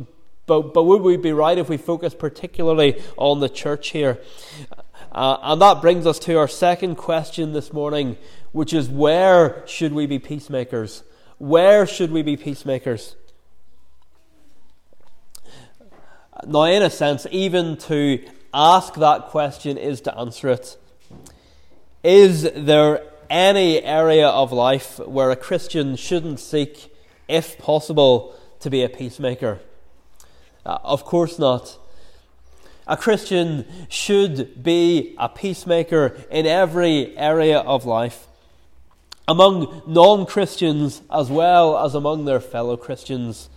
but 0.48 0.74
but 0.74 0.84
would 0.84 1.02
we 1.02 1.18
be 1.18 1.32
right 1.32 1.58
if 1.58 1.68
we 1.68 1.78
focus 1.78 2.14
particularly 2.14 3.02
on 3.18 3.40
the 3.40 3.50
church 3.50 3.90
here 3.90 4.20
uh, 5.16 5.38
and 5.42 5.60
that 5.62 5.82
brings 5.82 6.06
us 6.06 6.20
to 6.20 6.38
our 6.38 6.48
second 6.48 6.96
question 6.96 7.54
this 7.54 7.74
morning 7.74 8.16
which 8.52 8.72
is 8.74 8.88
where 8.88 9.64
should 9.66 9.94
we 9.94 10.06
be 10.06 10.20
peacemakers 10.20 11.02
where 11.38 11.86
should 11.86 12.12
we 12.12 12.22
be 12.22 12.38
peacemakers? 12.38 13.16
Now, 16.48 16.64
in 16.64 16.82
a 16.82 16.90
sense, 16.90 17.28
even 17.32 17.78
to 17.78 18.24
ask 18.54 18.94
that 18.96 19.28
question 19.28 19.78
is 19.78 20.02
to 20.02 20.18
answer 20.18 20.50
it. 20.50 20.78
Is 22.04 22.44
there 22.56 23.02
any 23.30 23.84
area 23.84 24.28
of 24.28 24.52
life 24.52 25.00
where 25.00 25.32
a 25.32 25.36
Christian 25.36 25.96
shouldn't 25.96 26.40
seek, 26.40 26.94
if 27.28 27.58
possible, 27.58 28.36
to 28.60 28.70
be 28.70 28.84
a 28.84 28.90
peacemaker? 28.90 29.60
Uh, 30.66 30.78
of 30.84 31.04
course 31.04 31.38
not. 31.38 31.78
A 32.88 32.96
Christian 32.96 33.66
should 33.90 34.64
be 34.64 35.16
a 35.18 35.28
peacemaker 35.28 36.18
in 36.30 36.46
every 36.46 37.18
area 37.18 37.60
of 37.60 37.86
life 37.86 38.28
among 39.28 39.82
non 39.88 40.26
Christians 40.26 41.02
as 41.12 41.30
well 41.30 41.84
as 41.84 41.96
among 41.96 42.26
their 42.26 42.40
fellow 42.40 42.78
Christians. 42.78 43.50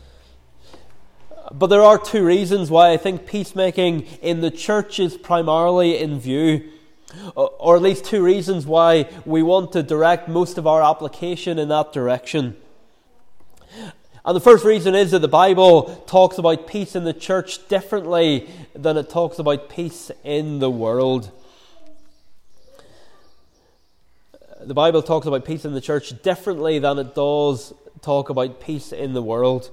But 1.53 1.69
there 1.69 1.83
are 1.83 1.99
two 1.99 2.25
reasons 2.25 2.71
why 2.71 2.91
I 2.91 2.97
think 2.97 3.27
peacemaking 3.27 4.03
in 4.23 4.41
the 4.41 4.51
church 4.51 4.99
is 4.99 5.17
primarily 5.17 5.99
in 5.99 6.21
view, 6.21 6.71
or 7.35 7.77
at 7.77 7.83
least 7.83 8.05
two 8.05 8.23
reasons 8.23 8.67
why 8.67 9.11
we 9.25 9.43
want 9.43 9.73
to 9.73 9.83
direct 9.83 10.29
most 10.29 10.59
of 10.59 10.67
our 10.67 10.83
application 10.83 11.59
in 11.59 11.69
that 11.69 11.93
direction. 11.93 12.57
And 14.25 14.37
the 14.37 14.41
first 14.41 14.65
reason 14.65 14.95
is 14.95 15.13
that 15.13 15.21
the 15.21 15.29
Bible 15.29 16.05
talks 16.07 16.39
about 16.39 16.67
peace 16.67 16.95
in 16.97 17.05
the 17.05 17.13
church 17.13 17.67
differently 17.69 18.49
than 18.75 18.97
it 18.97 19.09
talks 19.11 19.39
about 19.39 19.69
peace 19.69 20.11
in 20.25 20.59
the 20.59 20.71
world. 20.71 21.31
the 24.61 24.75
Bible 24.75 25.03
talks 25.03 25.27
about 25.27 25.45
peace 25.45 25.65
in 25.65 25.73
the 25.73 25.81
church 25.81 26.21
differently 26.23 26.79
than 26.79 26.99
it 26.99 27.15
does 27.15 27.73
talk 28.03 28.29
about 28.29 28.61
peace 28.61 28.93
in 28.93 29.15
the 29.15 29.23
world. 29.23 29.71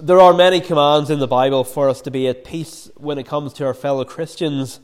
There 0.00 0.20
are 0.20 0.32
many 0.34 0.60
commands 0.60 1.10
in 1.10 1.18
the 1.18 1.26
Bible 1.26 1.64
for 1.64 1.88
us 1.88 2.00
to 2.02 2.10
be 2.10 2.28
at 2.28 2.44
peace 2.44 2.90
when 2.96 3.18
it 3.18 3.26
comes 3.26 3.52
to 3.54 3.66
our 3.66 3.74
fellow 3.74 4.04
Christians. 4.04 4.80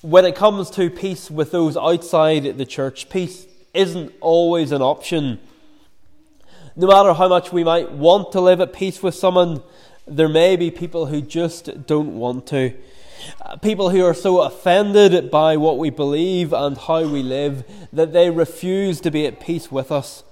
When 0.00 0.24
it 0.24 0.34
comes 0.34 0.70
to 0.70 0.90
peace 0.90 1.30
with 1.30 1.50
those 1.50 1.76
outside 1.76 2.58
the 2.58 2.66
church, 2.66 3.08
peace 3.08 3.46
isn't 3.74 4.12
always 4.20 4.72
an 4.72 4.82
option. 4.82 5.40
No 6.76 6.86
matter 6.86 7.12
how 7.12 7.28
much 7.28 7.52
we 7.52 7.64
might 7.64 7.92
want 7.92 8.32
to 8.32 8.40
live 8.40 8.60
at 8.60 8.72
peace 8.72 9.02
with 9.02 9.14
someone, 9.14 9.62
there 10.06 10.28
may 10.28 10.56
be 10.56 10.70
people 10.70 11.06
who 11.06 11.20
just 11.20 11.86
don't 11.86 12.16
want 12.16 12.46
to. 12.48 12.74
Uh, 13.40 13.56
people 13.56 13.90
who 13.90 14.04
are 14.04 14.14
so 14.14 14.42
offended 14.42 15.30
by 15.30 15.56
what 15.56 15.78
we 15.78 15.90
believe 15.90 16.52
and 16.52 16.76
how 16.76 17.06
we 17.06 17.22
live 17.22 17.64
that 17.92 18.12
they 18.12 18.30
refuse 18.30 19.00
to 19.00 19.10
be 19.10 19.26
at 19.26 19.40
peace 19.40 19.70
with 19.70 19.90
us. 19.90 20.24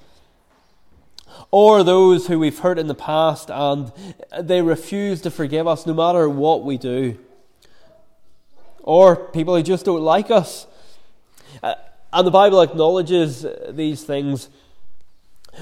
Or 1.50 1.82
those 1.82 2.26
who 2.26 2.38
we've 2.38 2.58
hurt 2.58 2.78
in 2.78 2.86
the 2.86 2.94
past 2.94 3.50
and 3.50 3.92
they 4.38 4.62
refuse 4.62 5.20
to 5.22 5.30
forgive 5.30 5.66
us 5.66 5.86
no 5.86 5.94
matter 5.94 6.28
what 6.28 6.64
we 6.64 6.76
do. 6.76 7.18
Or 8.82 9.16
people 9.16 9.56
who 9.56 9.62
just 9.62 9.84
don't 9.84 10.02
like 10.02 10.30
us. 10.30 10.66
And 12.12 12.26
the 12.26 12.30
Bible 12.30 12.60
acknowledges 12.60 13.46
these 13.70 14.04
things. 14.04 14.48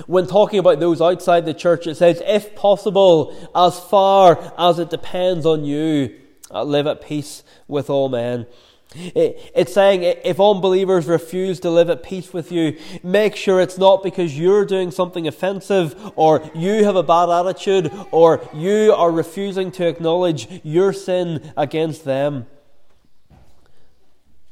When 0.07 0.27
talking 0.27 0.59
about 0.59 0.81
those 0.81 1.01
outside 1.01 1.45
the 1.47 1.55
church, 1.55 1.87
it 1.87 1.97
says, 1.97 2.23
if 2.25 2.55
possible, 2.55 3.35
as 3.55 3.79
far 3.79 4.53
as 4.57 4.79
it 4.79 4.91
depends 4.91 5.47
on 5.47 5.65
you, 5.65 6.17
uh, 6.51 6.65
live 6.65 6.87
at 6.87 7.01
peace 7.01 7.43
with 7.69 7.91
all 7.91 8.09
men. 8.09 8.47
It's 8.93 9.73
saying 9.73 10.03
if 10.03 10.41
unbelievers 10.41 11.07
refuse 11.07 11.61
to 11.61 11.71
live 11.71 11.91
at 11.91 12.03
peace 12.03 12.33
with 12.33 12.51
you, 12.51 12.77
make 13.05 13.37
sure 13.37 13.61
it's 13.61 13.79
not 13.79 14.03
because 14.03 14.37
you're 14.37 14.65
doing 14.65 14.91
something 14.91 15.29
offensive 15.29 15.95
or 16.17 16.51
you 16.57 16.85
have 16.85 16.97
a 16.97 17.03
bad 17.05 17.31
attitude 17.31 17.93
or 18.11 18.41
you 18.53 18.93
are 18.93 19.13
refusing 19.13 19.71
to 19.73 19.87
acknowledge 19.87 20.49
your 20.65 20.93
sin 20.93 21.53
against 21.57 22.05
them. 22.05 22.47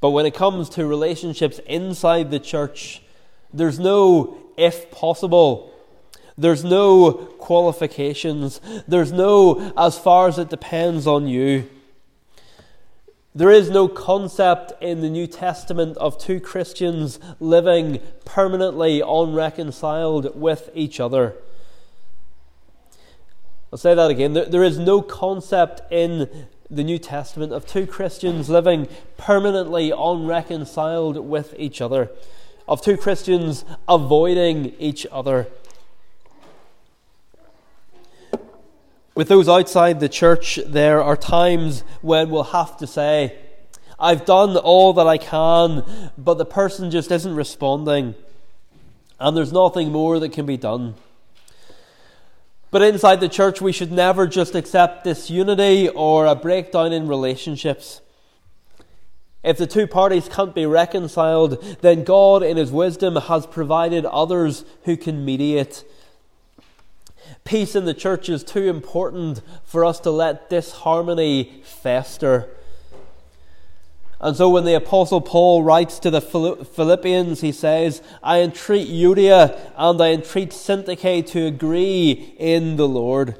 But 0.01 0.11
when 0.11 0.27
it 0.27 0.35
comes 0.35 0.69
to 0.71 0.87
relationships 0.87 1.61
inside 1.67 2.31
the 2.31 2.39
church, 2.39 3.03
there's 3.53 3.79
no 3.79 4.39
if 4.57 4.91
possible. 4.91 5.73
There's 6.37 6.65
no 6.65 7.13
qualifications. 7.13 8.61
There's 8.87 9.13
no 9.13 9.73
as 9.77 9.99
far 9.99 10.29
as 10.29 10.39
it 10.39 10.51
depends 10.51 11.07
on 11.07 11.27
you. 11.27 11.69
There 13.35 13.51
is 13.51 13.71
no 13.71 13.87
concept 13.89 14.73
in 14.83 15.01
the 15.01 15.11
New 15.11 15.27
Testament 15.27 15.97
of 15.99 16.19
two 16.19 16.41
Christians 16.41 17.21
living 17.39 18.01
permanently 18.25 19.01
unreconciled 19.01 20.35
with 20.35 20.71
each 20.75 20.99
other. 20.99 21.37
I'll 23.73 23.79
say 23.79 23.95
that 23.95 24.11
again. 24.11 24.33
There, 24.33 24.47
there 24.47 24.65
is 24.65 24.79
no 24.79 25.03
concept 25.03 25.83
in 25.93 26.49
the 26.71 26.85
New 26.85 26.99
Testament 26.99 27.53
of 27.53 27.67
two 27.67 27.87
Christians 27.87 28.51
living 28.51 28.89
permanently 29.17 29.91
unreconciled 29.91 31.17
with 31.17 31.55
each 31.59 31.81
other, 31.81 32.11
of 32.67 32.83
two 32.83 32.97
Christians 32.97 33.65
avoiding 33.89 34.75
each 34.79 35.07
other. 35.11 35.47
With 39.15 39.29
those 39.29 39.49
outside 39.49 39.99
the 39.99 40.09
church, 40.09 40.61
there 40.67 41.03
are 41.03 41.17
times 41.17 41.81
when 42.03 42.31
we'll 42.31 42.45
have 42.45 42.77
to 42.77 42.87
say, 42.87 43.37
I've 43.99 44.25
done 44.25 44.57
all 44.57 44.93
that 44.93 45.09
I 45.09 45.19
can, 45.19 46.13
but 46.17 46.35
the 46.35 46.45
person 46.45 46.91
just 46.91 47.11
isn't 47.11 47.35
responding, 47.35 48.15
and 49.19 49.37
there's 49.37 49.53
nothing 49.53 49.91
more 49.91 50.21
that 50.21 50.33
can 50.33 50.47
be 50.47 50.57
done. 50.57 50.95
But 52.71 52.83
inside 52.83 53.21
the 53.21 53.29
church, 53.29 53.61
we 53.61 53.73
should 53.73 53.93
never 53.93 54.27
just 54.27 54.55
accept 54.55 55.05
disunity 55.05 55.89
or 55.89 56.27
a 56.27 56.35
breakdown 56.35 56.93
in 56.93 57.09
relationships. 57.09 58.01
If 59.43 59.57
the 59.57 59.67
two 59.67 59.87
parties 59.87 60.29
can't 60.29 60.55
be 60.55 60.67
reconciled, 60.67 61.63
then 61.81 62.05
God, 62.05 62.43
in 62.43 62.57
His 62.57 62.71
wisdom, 62.71 63.17
has 63.17 63.47
provided 63.47 64.05
others 64.05 64.65
who 64.85 64.97
can 64.97 65.25
mediate. 65.25 65.85
Peace 67.45 67.75
in 67.75 67.87
the 67.87 67.95
church 67.95 68.29
is 68.29 68.45
too 68.45 68.69
important 68.69 69.41
for 69.65 69.85
us 69.85 70.01
to 70.01 70.11
let 70.11 70.51
disharmony 70.51 71.63
fester. 71.65 72.51
And 74.21 74.37
so 74.37 74.49
when 74.49 74.65
the 74.65 74.75
Apostle 74.75 75.21
Paul 75.21 75.63
writes 75.63 76.01
to 76.01 76.11
the 76.11 76.21
Philippians, 76.21 77.41
he 77.41 77.53
says, 77.53 78.03
I 78.23 78.41
entreat 78.41 78.89
Euodia 78.89 79.57
and 79.77 80.01
I 80.03 80.13
entreat 80.13 80.51
Syntyche 80.51 81.25
to 81.29 81.47
agree 81.47 82.35
in 82.37 82.77
the 82.77 82.89
Lord. 82.89 83.37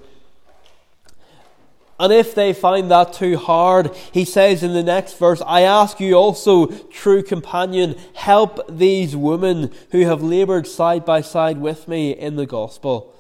And 2.01 2.13
if 2.13 2.33
they 2.33 2.53
find 2.53 2.93
that 2.93 3.13
too 3.13 3.37
hard, 3.37 3.93
he 4.13 4.25
says 4.25 4.63
in 4.63 4.73
the 4.73 4.85
next 4.85 5.19
verse, 5.19 5.43
I 5.45 5.63
ask 5.63 5.99
you 5.99 6.15
also, 6.15 6.67
true 6.67 7.25
companion, 7.25 7.97
help 8.15 8.61
these 8.69 9.17
women 9.17 9.73
who 9.91 10.03
have 10.03 10.23
labored 10.23 10.69
side 10.69 11.05
by 11.05 11.23
side 11.23 11.59
with 11.59 11.89
me 11.89 12.13
in 12.13 12.37
the 12.37 12.47
gospel. 12.47 13.17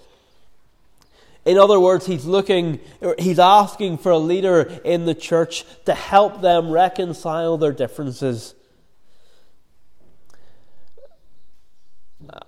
In 1.49 1.57
other 1.57 1.81
words, 1.81 2.05
he's 2.05 2.27
looking, 2.27 2.79
he's 3.19 3.39
asking 3.39 3.97
for 3.99 4.13
a 4.13 4.19
leader 4.19 4.81
in 4.85 5.07
the 5.07 5.15
church 5.15 5.65
to 5.87 5.95
help 5.95 6.43
them 6.43 6.71
reconcile 6.71 7.57
their 7.57 7.73
differences. 7.73 8.55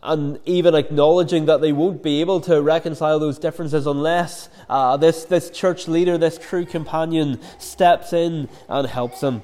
And 0.02 0.38
even 0.44 0.74
acknowledging 0.74 1.46
that 1.46 1.62
they 1.62 1.72
won't 1.72 2.02
be 2.02 2.20
able 2.20 2.42
to 2.42 2.60
reconcile 2.60 3.18
those 3.18 3.38
differences 3.38 3.86
unless 3.86 4.50
uh, 4.68 4.98
this, 4.98 5.24
this 5.24 5.48
church 5.48 5.88
leader, 5.88 6.18
this 6.18 6.36
true 6.36 6.66
companion, 6.66 7.40
steps 7.58 8.12
in 8.12 8.50
and 8.68 8.86
helps 8.86 9.20
them. 9.22 9.42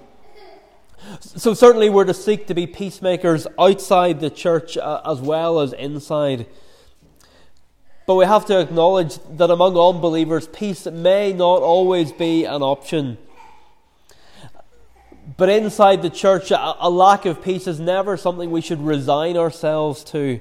So, 1.20 1.54
certainly, 1.54 1.88
we're 1.88 2.04
to 2.04 2.14
seek 2.14 2.46
to 2.48 2.54
be 2.54 2.66
peacemakers 2.66 3.46
outside 3.58 4.20
the 4.20 4.28
church 4.28 4.76
uh, 4.76 5.00
as 5.06 5.22
well 5.22 5.60
as 5.60 5.72
inside. 5.72 6.46
But 8.06 8.14
we 8.14 8.24
have 8.24 8.46
to 8.46 8.60
acknowledge 8.60 9.18
that 9.30 9.50
among 9.50 9.76
unbelievers, 9.76 10.46
peace 10.46 10.86
may 10.86 11.32
not 11.32 11.62
always 11.62 12.12
be 12.12 12.44
an 12.44 12.62
option. 12.62 13.18
But 15.36 15.48
inside 15.48 16.02
the 16.02 16.10
church, 16.10 16.52
a, 16.52 16.88
lack 16.88 17.26
of 17.26 17.42
peace 17.42 17.66
is 17.66 17.80
never 17.80 18.16
something 18.16 18.52
we 18.52 18.60
should 18.60 18.80
resign 18.80 19.36
ourselves 19.36 20.04
to. 20.04 20.40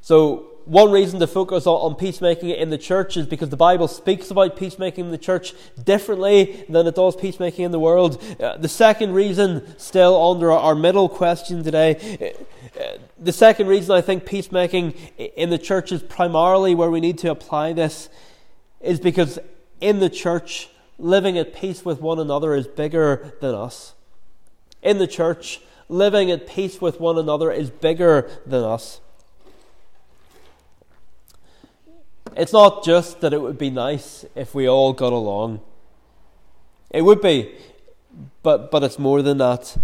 So, 0.00 0.49
one 0.64 0.92
reason 0.92 1.20
to 1.20 1.26
focus 1.26 1.66
on, 1.66 1.94
peacemaking 1.94 2.50
in 2.50 2.70
the 2.70 2.78
church 2.78 3.16
is 3.16 3.26
because 3.26 3.48
the 3.48 3.56
Bible 3.56 3.88
speaks 3.88 4.30
about 4.30 4.56
peacemaking 4.56 5.06
in 5.06 5.10
the 5.10 5.18
church 5.18 5.54
differently 5.82 6.64
than 6.68 6.86
it 6.86 6.94
does 6.94 7.16
peacemaking 7.16 7.64
in 7.64 7.72
the 7.72 7.78
world. 7.78 8.22
Uh, 8.40 8.56
the 8.56 8.68
second 8.68 9.12
reason, 9.12 9.78
still 9.78 10.30
under 10.30 10.52
our 10.52 10.74
middle 10.74 11.08
question 11.08 11.64
today, 11.64 12.34
uh, 12.80 12.98
the 13.18 13.32
second 13.32 13.66
reason 13.66 13.94
I 13.94 14.00
think 14.00 14.24
peacemaking 14.24 14.92
in 15.18 15.50
the 15.50 15.58
church 15.58 15.92
is 15.92 16.02
primarily 16.02 16.74
where 16.74 16.90
we 16.90 17.00
need 17.00 17.18
to 17.18 17.30
apply 17.30 17.72
this 17.72 18.08
is 18.80 19.00
because 19.00 19.38
in 19.80 20.00
the 20.00 20.10
church, 20.10 20.70
living 20.98 21.38
at 21.38 21.54
peace 21.54 21.84
with 21.84 22.00
one 22.00 22.18
another 22.18 22.54
is 22.54 22.66
bigger 22.66 23.34
than 23.40 23.54
us. 23.54 23.94
In 24.82 24.98
the 24.98 25.06
church, 25.06 25.60
living 25.88 26.30
at 26.30 26.46
peace 26.46 26.80
with 26.80 27.00
one 27.00 27.18
another 27.18 27.50
is 27.50 27.70
bigger 27.70 28.30
than 28.46 28.62
us. 28.62 29.00
It's 32.40 32.54
not 32.54 32.82
just 32.82 33.20
that 33.20 33.34
it 33.34 33.42
would 33.42 33.58
be 33.58 33.68
nice 33.68 34.24
if 34.34 34.54
we 34.54 34.66
all 34.66 34.94
got 34.94 35.12
along. 35.12 35.60
It 36.88 37.02
would 37.02 37.20
be, 37.20 37.54
but, 38.42 38.70
but 38.70 38.82
it's 38.82 38.98
more 38.98 39.20
than 39.20 39.36
that. 39.36 39.76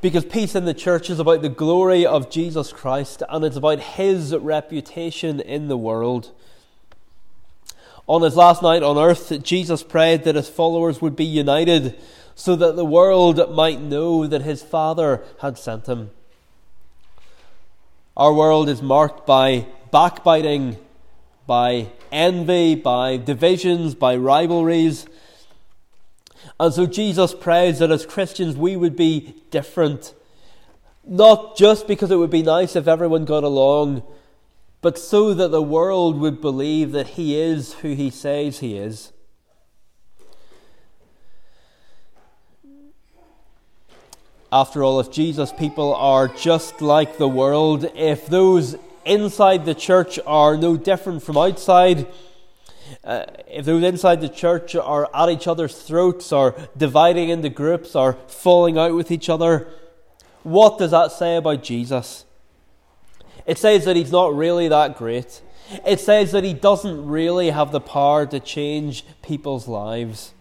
Because 0.00 0.24
peace 0.24 0.54
in 0.54 0.64
the 0.64 0.72
church 0.72 1.10
is 1.10 1.18
about 1.18 1.42
the 1.42 1.50
glory 1.50 2.06
of 2.06 2.30
Jesus 2.30 2.72
Christ 2.72 3.22
and 3.28 3.44
it's 3.44 3.56
about 3.56 3.78
his 3.78 4.34
reputation 4.34 5.38
in 5.38 5.68
the 5.68 5.76
world. 5.76 6.32
On 8.06 8.22
his 8.22 8.36
last 8.36 8.62
night 8.62 8.82
on 8.82 8.96
earth, 8.96 9.42
Jesus 9.42 9.82
prayed 9.82 10.24
that 10.24 10.36
his 10.36 10.48
followers 10.48 11.02
would 11.02 11.14
be 11.14 11.26
united 11.26 12.00
so 12.34 12.56
that 12.56 12.74
the 12.74 12.86
world 12.86 13.54
might 13.54 13.82
know 13.82 14.26
that 14.26 14.40
his 14.40 14.62
Father 14.62 15.22
had 15.42 15.58
sent 15.58 15.88
him. 15.88 16.10
Our 18.16 18.32
world 18.32 18.70
is 18.70 18.80
marked 18.80 19.26
by 19.26 19.66
backbiting, 19.90 20.78
by 21.46 21.88
envy, 22.10 22.74
by 22.74 23.16
divisions, 23.16 23.94
by 23.94 24.16
rivalries. 24.16 25.06
And 26.58 26.72
so 26.72 26.86
Jesus 26.86 27.34
prays 27.34 27.78
that 27.78 27.90
as 27.90 28.06
Christians 28.06 28.56
we 28.56 28.76
would 28.76 28.96
be 28.96 29.34
different. 29.50 30.14
Not 31.06 31.56
just 31.56 31.86
because 31.86 32.10
it 32.10 32.16
would 32.16 32.30
be 32.30 32.42
nice 32.42 32.76
if 32.76 32.88
everyone 32.88 33.24
got 33.24 33.44
along, 33.44 34.02
but 34.80 34.98
so 34.98 35.34
that 35.34 35.48
the 35.48 35.62
world 35.62 36.18
would 36.18 36.40
believe 36.40 36.92
that 36.92 37.08
He 37.08 37.38
is 37.40 37.74
who 37.74 37.94
He 37.94 38.10
says 38.10 38.60
He 38.60 38.76
is. 38.76 39.12
After 44.52 44.84
all, 44.84 45.00
if 45.00 45.10
Jesus' 45.10 45.52
people 45.52 45.94
are 45.94 46.28
just 46.28 46.80
like 46.80 47.18
the 47.18 47.28
world, 47.28 47.90
if 47.96 48.26
those 48.28 48.76
inside 49.04 49.64
the 49.64 49.74
church 49.74 50.18
are 50.26 50.56
no 50.56 50.76
different 50.76 51.22
from 51.22 51.36
outside, 51.36 52.06
uh, 53.02 53.24
if 53.48 53.64
those 53.64 53.82
inside 53.82 54.20
the 54.20 54.28
church 54.28 54.74
are 54.74 55.08
at 55.14 55.28
each 55.28 55.46
other's 55.46 55.80
throats, 55.80 56.32
or 56.32 56.54
dividing 56.76 57.28
into 57.28 57.48
groups, 57.48 57.94
or 57.94 58.14
falling 58.28 58.78
out 58.78 58.94
with 58.94 59.10
each 59.10 59.28
other, 59.28 59.68
what 60.42 60.78
does 60.78 60.90
that 60.90 61.12
say 61.12 61.36
about 61.36 61.62
Jesus? 61.62 62.24
It 63.46 63.58
says 63.58 63.84
that 63.84 63.96
he's 63.96 64.12
not 64.12 64.34
really 64.34 64.68
that 64.68 64.96
great. 64.96 65.42
It 65.86 66.00
says 66.00 66.32
that 66.32 66.44
he 66.44 66.52
doesn't 66.52 67.06
really 67.06 67.50
have 67.50 67.72
the 67.72 67.80
power 67.80 68.26
to 68.26 68.40
change 68.40 69.04
people's 69.22 69.66
lives. 69.66 70.34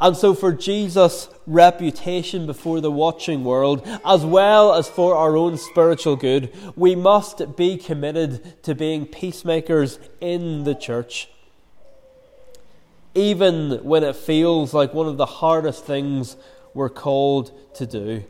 And 0.00 0.16
so, 0.16 0.32
for 0.34 0.52
Jesus' 0.52 1.28
reputation 1.46 2.46
before 2.46 2.80
the 2.80 2.90
watching 2.90 3.44
world, 3.44 3.86
as 4.04 4.24
well 4.24 4.72
as 4.72 4.88
for 4.88 5.14
our 5.14 5.36
own 5.36 5.58
spiritual 5.58 6.16
good, 6.16 6.50
we 6.74 6.94
must 6.94 7.56
be 7.56 7.76
committed 7.76 8.62
to 8.62 8.74
being 8.74 9.04
peacemakers 9.04 9.98
in 10.20 10.64
the 10.64 10.74
church. 10.74 11.28
Even 13.14 13.84
when 13.84 14.02
it 14.02 14.16
feels 14.16 14.72
like 14.72 14.94
one 14.94 15.06
of 15.06 15.18
the 15.18 15.26
hardest 15.26 15.84
things 15.84 16.36
we're 16.72 16.88
called 16.88 17.52
to 17.74 17.84
do. 17.84 18.24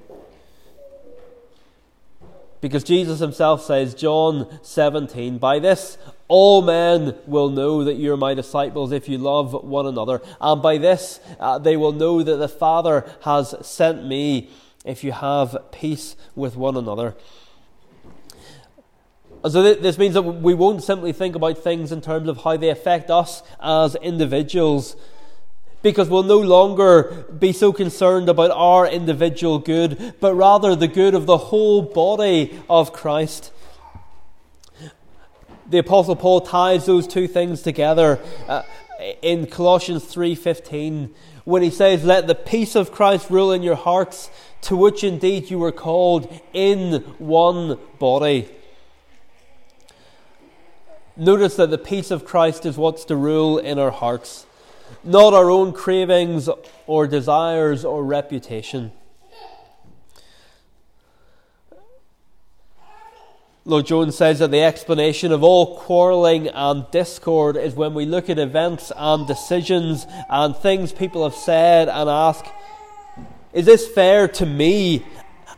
Because 2.60 2.84
Jesus 2.84 3.20
himself 3.20 3.62
says, 3.62 3.94
John 3.94 4.58
17, 4.62 5.38
By 5.38 5.58
this 5.58 5.96
all 6.28 6.62
men 6.62 7.16
will 7.26 7.48
know 7.48 7.82
that 7.82 7.94
you're 7.94 8.16
my 8.16 8.34
disciples 8.34 8.92
if 8.92 9.08
you 9.08 9.18
love 9.18 9.52
one 9.52 9.86
another. 9.86 10.22
And 10.40 10.62
by 10.62 10.78
this 10.78 11.18
uh, 11.40 11.58
they 11.58 11.76
will 11.76 11.92
know 11.92 12.22
that 12.22 12.36
the 12.36 12.48
Father 12.48 13.10
has 13.22 13.54
sent 13.66 14.06
me 14.06 14.48
if 14.84 15.02
you 15.02 15.12
have 15.12 15.56
peace 15.72 16.16
with 16.34 16.56
one 16.56 16.76
another. 16.76 17.16
So 19.48 19.74
this 19.74 19.96
means 19.96 20.14
that 20.14 20.22
we 20.22 20.52
won't 20.52 20.82
simply 20.82 21.12
think 21.12 21.34
about 21.34 21.58
things 21.58 21.92
in 21.92 22.02
terms 22.02 22.28
of 22.28 22.44
how 22.44 22.58
they 22.58 22.68
affect 22.68 23.10
us 23.10 23.42
as 23.60 23.94
individuals, 23.96 24.96
because 25.82 26.08
we'll 26.08 26.22
no 26.22 26.38
longer 26.38 27.24
be 27.38 27.52
so 27.52 27.72
concerned 27.72 28.28
about 28.28 28.50
our 28.50 28.86
individual 28.86 29.58
good, 29.58 30.14
but 30.20 30.34
rather 30.34 30.76
the 30.76 30.88
good 30.88 31.14
of 31.14 31.26
the 31.26 31.38
whole 31.38 31.82
body 31.82 32.60
of 32.68 32.92
Christ 32.92 33.52
the 35.70 35.78
apostle 35.78 36.16
Paul 36.16 36.40
ties 36.40 36.86
those 36.86 37.06
two 37.06 37.28
things 37.28 37.62
together 37.62 38.18
uh, 38.48 38.62
in 39.22 39.46
Colossians 39.46 40.04
3:15 40.04 41.10
when 41.44 41.62
he 41.62 41.70
says 41.70 42.04
let 42.04 42.26
the 42.26 42.34
peace 42.34 42.74
of 42.74 42.92
Christ 42.92 43.30
rule 43.30 43.52
in 43.52 43.62
your 43.62 43.76
hearts 43.76 44.30
to 44.62 44.76
which 44.76 45.04
indeed 45.04 45.48
you 45.48 45.58
were 45.58 45.72
called 45.72 46.28
in 46.52 47.02
one 47.18 47.78
body. 47.98 48.48
Notice 51.16 51.56
that 51.56 51.70
the 51.70 51.78
peace 51.78 52.10
of 52.10 52.24
Christ 52.24 52.66
is 52.66 52.76
what's 52.76 53.04
to 53.06 53.16
rule 53.16 53.58
in 53.58 53.78
our 53.78 53.90
hearts, 53.90 54.46
not 55.04 55.34
our 55.34 55.50
own 55.50 55.72
cravings 55.72 56.48
or 56.86 57.06
desires 57.06 57.84
or 57.84 58.04
reputation. 58.04 58.92
Lloyd-Jones 63.66 64.16
says 64.16 64.38
that 64.38 64.50
the 64.50 64.62
explanation 64.62 65.32
of 65.32 65.42
all 65.42 65.78
quarrelling 65.78 66.48
and 66.48 66.90
discord 66.90 67.56
is 67.56 67.74
when 67.74 67.92
we 67.92 68.06
look 68.06 68.30
at 68.30 68.38
events 68.38 68.90
and 68.96 69.26
decisions 69.26 70.06
and 70.30 70.56
things 70.56 70.92
people 70.92 71.24
have 71.24 71.34
said 71.34 71.88
and 71.88 72.08
ask, 72.08 72.44
Is 73.52 73.66
this 73.66 73.86
fair 73.86 74.28
to 74.28 74.46
me? 74.46 75.04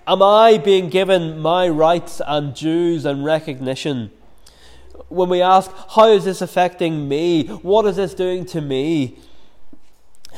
Am 0.06 0.20
I 0.20 0.58
being 0.58 0.88
given 0.90 1.38
my 1.38 1.68
rights 1.68 2.20
and 2.26 2.52
dues 2.54 3.04
and 3.04 3.24
recognition? 3.24 4.10
When 5.08 5.28
we 5.28 5.40
ask, 5.40 5.70
How 5.90 6.08
is 6.08 6.24
this 6.24 6.42
affecting 6.42 7.08
me? 7.08 7.46
What 7.46 7.86
is 7.86 7.96
this 7.96 8.14
doing 8.14 8.44
to 8.46 8.60
me? 8.60 9.16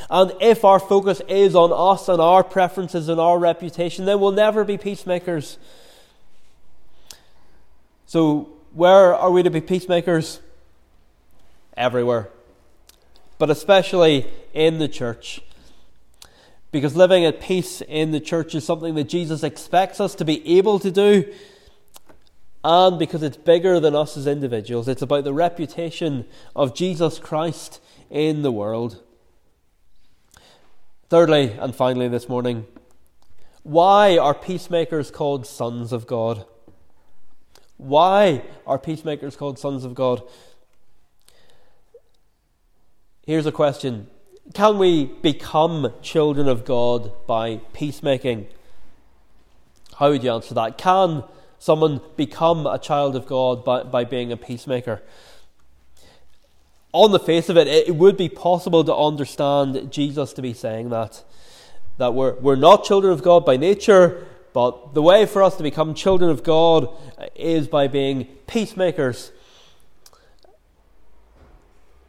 And 0.09 0.33
if 0.41 0.63
our 0.65 0.79
focus 0.79 1.21
is 1.27 1.55
on 1.55 1.71
us 1.73 2.09
and 2.09 2.21
our 2.21 2.43
preferences 2.43 3.09
and 3.09 3.19
our 3.19 3.39
reputation, 3.39 4.05
then 4.05 4.19
we'll 4.19 4.31
never 4.31 4.63
be 4.63 4.77
peacemakers. 4.77 5.57
So, 8.05 8.49
where 8.73 9.15
are 9.15 9.31
we 9.31 9.43
to 9.43 9.49
be 9.49 9.61
peacemakers? 9.61 10.39
Everywhere. 11.75 12.29
But 13.37 13.49
especially 13.49 14.27
in 14.53 14.79
the 14.79 14.87
church. 14.87 15.41
Because 16.71 16.95
living 16.95 17.25
at 17.25 17.39
peace 17.39 17.81
in 17.81 18.11
the 18.11 18.19
church 18.19 18.53
is 18.53 18.65
something 18.65 18.95
that 18.95 19.05
Jesus 19.05 19.43
expects 19.43 19.99
us 20.01 20.13
to 20.15 20.25
be 20.25 20.57
able 20.57 20.77
to 20.79 20.91
do. 20.91 21.33
And 22.65 22.99
because 22.99 23.23
it's 23.23 23.37
bigger 23.37 23.79
than 23.79 23.95
us 23.95 24.17
as 24.17 24.27
individuals, 24.27 24.87
it's 24.87 25.01
about 25.01 25.23
the 25.23 25.33
reputation 25.33 26.25
of 26.55 26.75
Jesus 26.75 27.19
Christ 27.19 27.79
in 28.09 28.41
the 28.41 28.51
world. 28.51 29.01
Thirdly, 31.07 31.55
and 31.59 31.75
finally, 31.75 32.07
this 32.07 32.27
morning, 32.27 32.65
why 33.61 34.17
are 34.17 34.33
peacemakers 34.33 35.11
called 35.11 35.45
sons 35.45 35.93
of 35.93 36.07
God? 36.07 36.45
Why 37.77 38.41
are 38.65 38.79
peacemakers 38.79 39.35
called 39.35 39.59
sons 39.59 39.85
of 39.85 39.93
God? 39.93 40.23
Here's 43.27 43.45
a 43.45 43.51
question 43.51 44.07
Can 44.55 44.79
we 44.79 45.05
become 45.05 45.93
children 46.01 46.47
of 46.47 46.65
God 46.65 47.11
by 47.27 47.57
peacemaking? 47.73 48.47
How 49.97 50.09
would 50.09 50.23
you 50.23 50.31
answer 50.31 50.55
that? 50.55 50.79
Can 50.79 51.23
someone 51.59 52.01
become 52.15 52.65
a 52.65 52.79
child 52.79 53.15
of 53.15 53.27
God 53.27 53.63
by, 53.63 53.83
by 53.83 54.05
being 54.05 54.31
a 54.31 54.37
peacemaker? 54.37 55.03
On 56.95 57.11
the 57.11 57.19
face 57.19 57.49
of 57.49 57.57
it, 57.57 57.67
it 57.67 57.93
would 57.93 58.15
be 58.15 58.29
possible 58.29 58.81
to 58.85 58.95
understand 58.95 59.91
Jesus 59.91 60.31
to 60.31 60.41
be 60.41 60.53
saying 60.53 60.91
that. 60.91 61.25
That 61.97 62.13
we're, 62.13 62.35
we're 62.35 62.55
not 62.55 62.85
children 62.85 63.11
of 63.11 63.21
God 63.21 63.45
by 63.45 63.57
nature, 63.57 64.25
but 64.53 64.93
the 64.93 65.01
way 65.01 65.25
for 65.25 65.43
us 65.43 65.57
to 65.57 65.63
become 65.63 65.93
children 65.93 66.31
of 66.31 66.41
God 66.41 66.87
is 67.35 67.67
by 67.67 67.89
being 67.89 68.23
peacemakers. 68.47 69.33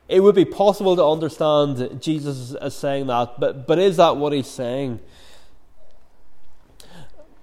It 0.09 0.20
would 0.20 0.37
be 0.37 0.44
possible 0.44 0.94
to 0.94 1.05
understand 1.05 2.01
Jesus 2.01 2.55
as 2.55 2.77
saying 2.77 3.09
that, 3.09 3.40
but, 3.40 3.66
but 3.66 3.81
is 3.81 3.96
that 3.96 4.16
what 4.16 4.33
he's 4.33 4.46
saying? 4.46 5.01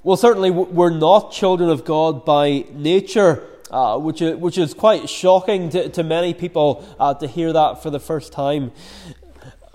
Well, 0.01 0.15
certainly 0.15 0.49
we're 0.49 0.97
not 0.97 1.33
children 1.33 1.69
of 1.69 1.83
God 1.83 2.23
by 2.23 2.63
nature, 2.71 3.45
uh, 3.73 3.97
which, 3.97 4.21
is, 4.21 4.35
which 4.35 4.57
is 4.59 4.73
quite 4.75 5.09
shocking 5.09 5.67
to, 5.71 5.89
to 5.89 6.03
many 6.03 6.33
people 6.33 6.85
uh, 6.99 7.13
to 7.15 7.27
hear 7.27 7.51
that 7.51 7.81
for 7.81 7.89
the 7.89 7.99
first 7.99 8.31
time. 8.31 8.71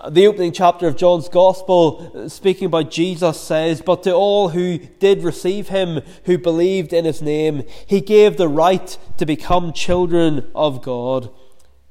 The 0.09 0.25
opening 0.27 0.53
chapter 0.53 0.87
of 0.87 0.95
John's 0.95 1.27
Gospel, 1.27 2.29
speaking 2.29 2.67
about 2.67 2.89
Jesus, 2.89 3.37
says, 3.37 3.81
But 3.81 4.03
to 4.03 4.13
all 4.13 4.49
who 4.49 4.77
did 4.77 5.25
receive 5.25 5.67
him, 5.67 6.01
who 6.23 6.37
believed 6.37 6.93
in 6.93 7.03
his 7.03 7.21
name, 7.21 7.63
he 7.85 7.99
gave 7.99 8.37
the 8.37 8.47
right 8.47 8.97
to 9.17 9.25
become 9.25 9.73
children 9.73 10.49
of 10.55 10.81
God, 10.81 11.29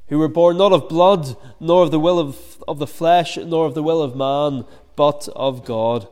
who 0.08 0.18
were 0.18 0.28
born 0.28 0.56
not 0.56 0.72
of 0.72 0.88
blood, 0.88 1.36
nor 1.60 1.82
of 1.82 1.90
the 1.90 2.00
will 2.00 2.18
of, 2.18 2.64
of 2.66 2.78
the 2.78 2.86
flesh, 2.86 3.36
nor 3.36 3.66
of 3.66 3.74
the 3.74 3.82
will 3.82 4.00
of 4.00 4.16
man, 4.16 4.64
but 4.96 5.28
of 5.36 5.66
God. 5.66 6.08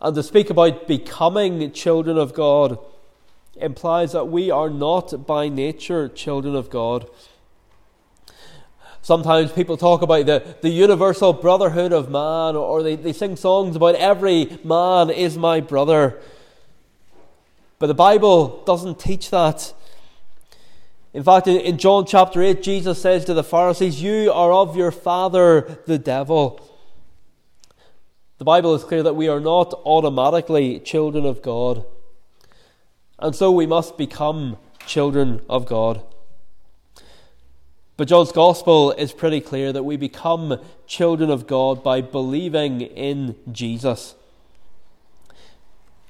And 0.00 0.14
to 0.14 0.22
speak 0.22 0.48
about 0.50 0.88
becoming 0.88 1.72
children 1.72 2.16
of 2.16 2.32
God 2.32 2.78
implies 3.56 4.12
that 4.12 4.26
we 4.26 4.50
are 4.50 4.70
not 4.70 5.26
by 5.26 5.48
nature 5.48 6.08
children 6.08 6.54
of 6.54 6.70
God. 6.70 7.08
Sometimes 9.02 9.52
people 9.52 9.76
talk 9.76 10.02
about 10.02 10.26
the, 10.26 10.56
the 10.60 10.68
universal 10.68 11.32
brotherhood 11.32 11.92
of 11.92 12.10
man, 12.10 12.54
or 12.54 12.82
they, 12.82 12.96
they 12.96 13.12
sing 13.12 13.36
songs 13.36 13.76
about 13.76 13.94
every 13.94 14.58
man 14.62 15.10
is 15.10 15.36
my 15.38 15.60
brother. 15.60 16.20
But 17.78 17.86
the 17.86 17.94
Bible 17.94 18.62
doesn't 18.64 18.98
teach 18.98 19.30
that. 19.30 19.72
In 21.12 21.24
fact, 21.24 21.48
in, 21.48 21.56
in 21.60 21.78
John 21.78 22.06
chapter 22.06 22.42
8, 22.42 22.62
Jesus 22.62 23.00
says 23.00 23.24
to 23.24 23.34
the 23.34 23.42
Pharisees, 23.42 24.02
You 24.02 24.30
are 24.32 24.52
of 24.52 24.76
your 24.76 24.90
father, 24.90 25.78
the 25.86 25.98
devil. 25.98 26.69
The 28.40 28.44
Bible 28.46 28.74
is 28.74 28.84
clear 28.84 29.02
that 29.02 29.16
we 29.16 29.28
are 29.28 29.38
not 29.38 29.74
automatically 29.84 30.80
children 30.80 31.26
of 31.26 31.42
God. 31.42 31.84
And 33.18 33.36
so 33.36 33.50
we 33.50 33.66
must 33.66 33.98
become 33.98 34.56
children 34.86 35.42
of 35.50 35.66
God. 35.66 36.00
But 37.98 38.08
John's 38.08 38.32
gospel 38.32 38.92
is 38.92 39.12
pretty 39.12 39.42
clear 39.42 39.74
that 39.74 39.82
we 39.82 39.98
become 39.98 40.58
children 40.86 41.28
of 41.28 41.46
God 41.46 41.84
by 41.84 42.00
believing 42.00 42.80
in 42.80 43.36
Jesus. 43.52 44.14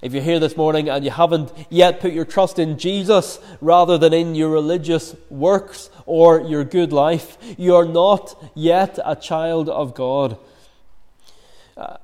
If 0.00 0.12
you're 0.12 0.22
here 0.22 0.38
this 0.38 0.56
morning 0.56 0.88
and 0.88 1.04
you 1.04 1.10
haven't 1.10 1.52
yet 1.68 1.98
put 1.98 2.12
your 2.12 2.24
trust 2.24 2.60
in 2.60 2.78
Jesus 2.78 3.40
rather 3.60 3.98
than 3.98 4.12
in 4.12 4.36
your 4.36 4.50
religious 4.50 5.16
works 5.30 5.90
or 6.06 6.40
your 6.40 6.62
good 6.62 6.92
life, 6.92 7.36
you 7.58 7.74
are 7.74 7.84
not 7.84 8.40
yet 8.54 9.00
a 9.04 9.16
child 9.16 9.68
of 9.68 9.96
God. 9.96 10.38
Uh, 11.76 11.96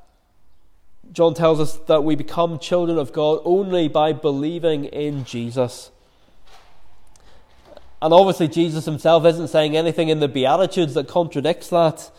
John 1.16 1.32
tells 1.32 1.60
us 1.60 1.76
that 1.86 2.04
we 2.04 2.14
become 2.14 2.58
children 2.58 2.98
of 2.98 3.10
God 3.10 3.40
only 3.46 3.88
by 3.88 4.12
believing 4.12 4.84
in 4.84 5.24
Jesus. 5.24 5.90
And 8.02 8.12
obviously, 8.12 8.48
Jesus 8.48 8.84
himself 8.84 9.24
isn't 9.24 9.48
saying 9.48 9.78
anything 9.78 10.10
in 10.10 10.20
the 10.20 10.28
Beatitudes 10.28 10.92
that 10.92 11.08
contradicts 11.08 11.70
that. 11.70 12.10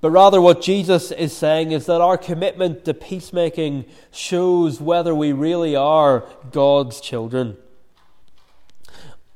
But 0.00 0.10
rather, 0.10 0.40
what 0.40 0.60
Jesus 0.60 1.12
is 1.12 1.32
saying 1.32 1.70
is 1.70 1.86
that 1.86 2.00
our 2.00 2.18
commitment 2.18 2.84
to 2.86 2.94
peacemaking 2.94 3.84
shows 4.10 4.80
whether 4.80 5.14
we 5.14 5.32
really 5.32 5.76
are 5.76 6.26
God's 6.50 7.00
children. 7.00 7.58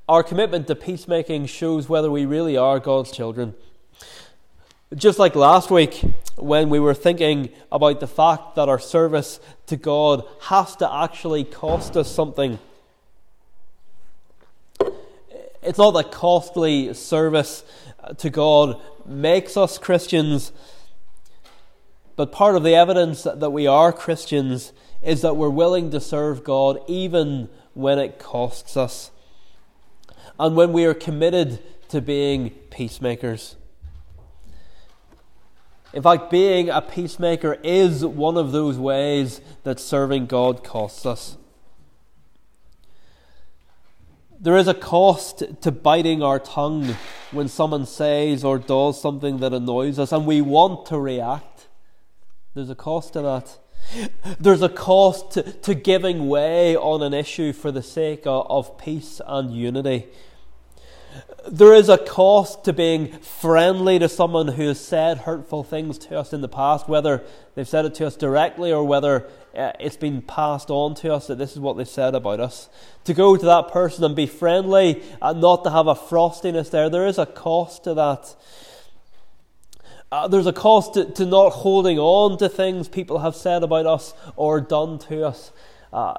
Our 0.08 0.24
commitment 0.24 0.66
to 0.66 0.74
peacemaking 0.74 1.46
shows 1.46 1.88
whether 1.88 2.10
we 2.10 2.26
really 2.26 2.56
are 2.56 2.80
God's 2.80 3.12
children. 3.12 3.54
Just 4.94 5.18
like 5.18 5.34
last 5.34 5.68
week, 5.68 6.00
when 6.36 6.70
we 6.70 6.78
were 6.78 6.94
thinking 6.94 7.48
about 7.72 7.98
the 7.98 8.06
fact 8.06 8.54
that 8.54 8.68
our 8.68 8.78
service 8.78 9.40
to 9.66 9.76
God 9.76 10.22
has 10.42 10.76
to 10.76 10.88
actually 10.92 11.42
cost 11.42 11.96
us 11.96 12.08
something. 12.08 12.60
It's 15.60 15.76
not 15.76 15.90
that 15.90 16.12
costly 16.12 16.94
service 16.94 17.64
to 18.18 18.30
God 18.30 18.80
makes 19.04 19.56
us 19.56 19.76
Christians, 19.76 20.52
but 22.14 22.30
part 22.30 22.54
of 22.54 22.62
the 22.62 22.76
evidence 22.76 23.24
that 23.24 23.50
we 23.50 23.66
are 23.66 23.92
Christians 23.92 24.72
is 25.02 25.20
that 25.22 25.34
we're 25.36 25.50
willing 25.50 25.90
to 25.90 25.98
serve 25.98 26.44
God 26.44 26.80
even 26.86 27.48
when 27.74 27.98
it 27.98 28.20
costs 28.20 28.76
us, 28.76 29.10
and 30.38 30.54
when 30.54 30.72
we 30.72 30.84
are 30.84 30.94
committed 30.94 31.58
to 31.88 32.00
being 32.00 32.50
peacemakers. 32.70 33.56
In 35.96 36.02
fact, 36.02 36.30
being 36.30 36.68
a 36.68 36.82
peacemaker 36.82 37.54
is 37.64 38.04
one 38.04 38.36
of 38.36 38.52
those 38.52 38.76
ways 38.76 39.40
that 39.62 39.80
serving 39.80 40.26
God 40.26 40.62
costs 40.62 41.06
us. 41.06 41.38
There 44.38 44.58
is 44.58 44.68
a 44.68 44.74
cost 44.74 45.42
to 45.62 45.72
biting 45.72 46.22
our 46.22 46.38
tongue 46.38 46.96
when 47.32 47.48
someone 47.48 47.86
says 47.86 48.44
or 48.44 48.58
does 48.58 49.00
something 49.00 49.38
that 49.38 49.54
annoys 49.54 49.98
us 49.98 50.12
and 50.12 50.26
we 50.26 50.42
want 50.42 50.84
to 50.88 50.98
react. 50.98 51.66
There's 52.52 52.68
a 52.68 52.74
cost 52.74 53.14
to 53.14 53.22
that. 53.22 53.56
There's 54.38 54.60
a 54.60 54.68
cost 54.68 55.30
to, 55.30 55.44
to 55.50 55.74
giving 55.74 56.28
way 56.28 56.76
on 56.76 57.02
an 57.02 57.14
issue 57.14 57.54
for 57.54 57.72
the 57.72 57.82
sake 57.82 58.26
of, 58.26 58.46
of 58.50 58.76
peace 58.76 59.22
and 59.26 59.50
unity. 59.56 60.08
There 61.48 61.74
is 61.74 61.88
a 61.88 61.98
cost 61.98 62.64
to 62.64 62.72
being 62.72 63.12
friendly 63.18 64.00
to 64.00 64.08
someone 64.08 64.48
who 64.48 64.66
has 64.66 64.80
said 64.80 65.18
hurtful 65.18 65.62
things 65.62 65.96
to 65.98 66.18
us 66.18 66.32
in 66.32 66.40
the 66.40 66.48
past, 66.48 66.88
whether 66.88 67.22
they've 67.54 67.68
said 67.68 67.84
it 67.84 67.94
to 67.96 68.06
us 68.06 68.16
directly 68.16 68.72
or 68.72 68.82
whether 68.84 69.28
uh, 69.56 69.72
it's 69.78 69.96
been 69.96 70.22
passed 70.22 70.70
on 70.70 70.96
to 70.96 71.14
us 71.14 71.28
that 71.28 71.38
this 71.38 71.52
is 71.52 71.60
what 71.60 71.76
they've 71.76 71.88
said 71.88 72.16
about 72.16 72.40
us. 72.40 72.68
To 73.04 73.14
go 73.14 73.36
to 73.36 73.46
that 73.46 73.68
person 73.68 74.02
and 74.02 74.16
be 74.16 74.26
friendly 74.26 75.02
and 75.22 75.40
not 75.40 75.62
to 75.64 75.70
have 75.70 75.86
a 75.86 75.94
frostiness 75.94 76.70
there, 76.70 76.90
there 76.90 77.06
is 77.06 77.18
a 77.18 77.26
cost 77.26 77.84
to 77.84 77.94
that. 77.94 78.34
Uh, 80.10 80.26
there's 80.26 80.46
a 80.46 80.52
cost 80.52 80.94
to, 80.94 81.04
to, 81.12 81.24
not 81.24 81.50
holding 81.50 81.98
on 81.98 82.38
to 82.38 82.48
things 82.48 82.88
people 82.88 83.20
have 83.20 83.36
said 83.36 83.62
about 83.62 83.86
us 83.86 84.14
or 84.34 84.60
done 84.60 84.98
to 84.98 85.26
us. 85.26 85.52
Uh, 85.92 86.14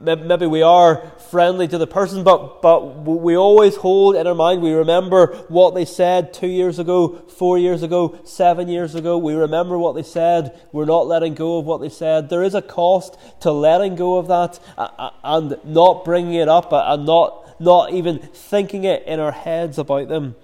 maybe 0.00 0.46
we 0.46 0.62
are 0.62 1.12
friendly 1.30 1.66
to 1.68 1.78
the 1.78 1.86
person, 1.86 2.22
but, 2.22 2.62
but 2.62 3.04
we 3.04 3.36
always 3.36 3.76
hold 3.76 4.16
in 4.16 4.26
our 4.26 4.34
mind, 4.34 4.62
we 4.62 4.72
remember 4.72 5.34
what 5.48 5.74
they 5.74 5.84
said 5.84 6.32
two 6.32 6.46
years 6.46 6.78
ago, 6.78 7.16
four 7.36 7.58
years 7.58 7.82
ago, 7.82 8.18
seven 8.24 8.68
years 8.68 8.94
ago. 8.94 9.18
We 9.18 9.34
remember 9.34 9.78
what 9.78 9.94
they 9.94 10.02
said. 10.02 10.58
We're 10.72 10.84
not 10.84 11.06
letting 11.06 11.34
go 11.34 11.58
of 11.58 11.64
what 11.64 11.80
they 11.80 11.88
said. 11.88 12.28
There 12.28 12.42
is 12.42 12.54
a 12.54 12.62
cost 12.62 13.18
to 13.40 13.50
letting 13.50 13.96
go 13.96 14.18
of 14.18 14.28
that 14.28 14.60
and 15.24 15.58
not 15.64 16.04
bringing 16.04 16.34
it 16.34 16.48
up 16.48 16.68
and 16.70 17.06
not, 17.06 17.60
not 17.60 17.92
even 17.92 18.18
thinking 18.18 18.84
it 18.84 19.04
in 19.06 19.20
our 19.20 19.32
heads 19.32 19.78
about 19.78 20.08
them. 20.08 20.36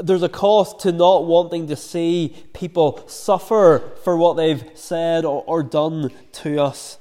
There's 0.00 0.22
a 0.22 0.28
cost 0.28 0.80
to 0.80 0.92
not 0.92 1.26
wanting 1.26 1.66
to 1.66 1.76
see 1.76 2.36
people 2.52 3.06
suffer 3.08 3.92
for 4.04 4.16
what 4.16 4.34
they've 4.34 4.64
said 4.74 5.24
or, 5.24 5.42
or 5.44 5.64
done 5.64 6.12
to 6.34 6.62
us. 6.62 6.98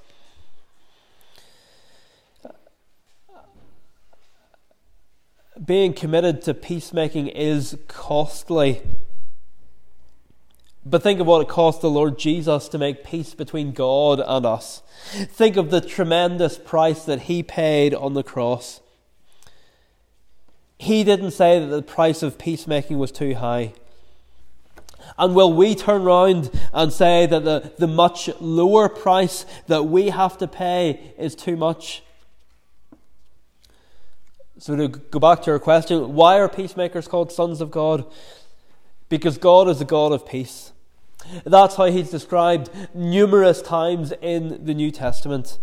Being 5.65 5.93
committed 5.93 6.41
to 6.43 6.53
peacemaking 6.53 7.27
is 7.27 7.77
costly. 7.87 8.81
But 10.85 11.03
think 11.03 11.19
of 11.19 11.27
what 11.27 11.41
it 11.41 11.49
cost 11.49 11.81
the 11.81 11.89
Lord 11.89 12.17
Jesus 12.17 12.69
to 12.69 12.77
make 12.77 13.03
peace 13.03 13.33
between 13.33 13.73
God 13.73 14.21
and 14.25 14.45
us. 14.45 14.81
Think 15.11 15.57
of 15.57 15.69
the 15.69 15.81
tremendous 15.81 16.57
price 16.57 17.03
that 17.05 17.23
He 17.23 17.43
paid 17.43 17.93
on 17.93 18.13
the 18.13 18.23
cross. 18.23 18.79
He 20.79 21.03
didn't 21.03 21.31
say 21.31 21.59
that 21.59 21.67
the 21.67 21.81
price 21.81 22.23
of 22.23 22.37
peacemaking 22.37 22.99
was 22.99 23.11
too 23.11 23.35
high. 23.35 23.73
And 25.17 25.35
will 25.35 25.51
we 25.51 25.73
turn 25.75 26.03
round 26.03 26.51
and 26.73 26.93
say 26.93 27.25
that 27.25 27.43
the, 27.43 27.73
the 27.77 27.87
much 27.87 28.29
lower 28.39 28.87
price 28.87 29.45
that 29.67 29.83
we 29.83 30.09
have 30.09 30.37
to 30.37 30.47
pay 30.47 31.13
is 31.17 31.35
too 31.35 31.57
much? 31.57 32.03
So, 34.59 34.75
to 34.75 34.87
go 34.87 35.19
back 35.19 35.43
to 35.43 35.51
your 35.51 35.59
question, 35.59 36.15
why 36.15 36.39
are 36.39 36.49
peacemakers 36.49 37.07
called 37.07 37.31
sons 37.31 37.61
of 37.61 37.69
God? 37.69 38.05
Because 39.07 39.37
God 39.37 39.69
is 39.69 39.79
a 39.81 39.85
God 39.85 40.11
of 40.11 40.27
peace. 40.27 40.71
That's 41.45 41.75
how 41.75 41.85
he's 41.85 42.09
described 42.09 42.69
numerous 42.93 43.61
times 43.61 44.13
in 44.19 44.65
the 44.65 44.73
New 44.73 44.89
Testament. 44.89 45.59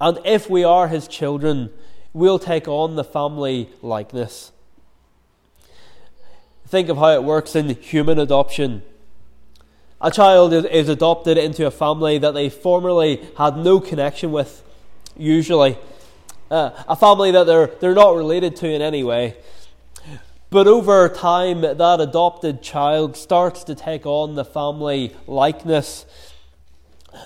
And 0.00 0.18
if 0.24 0.48
we 0.48 0.64
are 0.64 0.88
his 0.88 1.06
children, 1.06 1.70
we'll 2.14 2.38
take 2.38 2.66
on 2.68 2.96
the 2.96 3.04
family 3.04 3.68
likeness. 3.82 4.52
Think 6.66 6.88
of 6.88 6.96
how 6.96 7.10
it 7.10 7.22
works 7.22 7.54
in 7.54 7.68
human 7.68 8.18
adoption. 8.18 8.82
A 10.00 10.10
child 10.10 10.54
is 10.54 10.88
adopted 10.88 11.36
into 11.36 11.66
a 11.66 11.70
family 11.70 12.16
that 12.16 12.32
they 12.32 12.48
formerly 12.48 13.28
had 13.36 13.58
no 13.58 13.78
connection 13.78 14.32
with, 14.32 14.62
usually 15.16 15.76
uh, 16.52 16.84
a 16.86 16.94
family 16.94 17.30
that 17.30 17.44
they're, 17.44 17.68
they're 17.80 17.94
not 17.94 18.14
related 18.14 18.54
to 18.56 18.68
in 18.68 18.82
any 18.82 19.02
way. 19.02 19.36
But 20.50 20.66
over 20.66 21.08
time, 21.08 21.62
that 21.62 21.96
adopted 21.98 22.62
child 22.62 23.16
starts 23.16 23.64
to 23.64 23.74
take 23.74 24.04
on 24.04 24.34
the 24.34 24.44
family 24.44 25.16
likeness. 25.26 26.04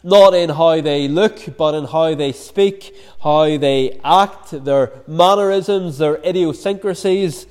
Not 0.05 0.33
in 0.35 0.51
how 0.51 0.81
they 0.81 1.09
look, 1.09 1.57
but 1.57 1.75
in 1.75 1.87
how 1.87 2.15
they 2.15 2.31
speak, 2.31 2.97
how 3.21 3.59
they 3.59 4.01
act, 4.05 4.65
their 4.65 4.93
mannerisms, 5.09 5.99
their 5.99 6.17
idiosyncrasies. 6.25 7.47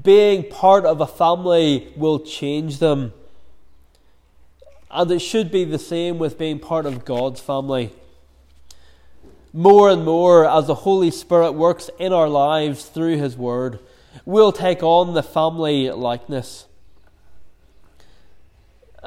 Being 0.00 0.48
part 0.50 0.84
of 0.84 1.00
a 1.00 1.06
family 1.06 1.92
will 1.96 2.18
change 2.18 2.80
them. 2.80 3.12
And 4.90 5.08
it 5.12 5.20
should 5.20 5.52
be 5.52 5.64
the 5.64 5.78
same 5.78 6.18
with 6.18 6.36
being 6.36 6.58
part 6.58 6.84
of 6.84 7.04
God's 7.04 7.40
family 7.40 7.92
more 9.52 9.90
and 9.90 10.04
more 10.04 10.48
as 10.48 10.66
the 10.66 10.74
Holy 10.74 11.10
Spirit 11.10 11.52
works 11.52 11.90
in 11.98 12.12
our 12.12 12.28
lives 12.28 12.86
through 12.86 13.18
His 13.18 13.36
Word, 13.36 13.80
we'll 14.24 14.52
take 14.52 14.82
on 14.82 15.14
the 15.14 15.22
family 15.22 15.90
likeness. 15.90 16.66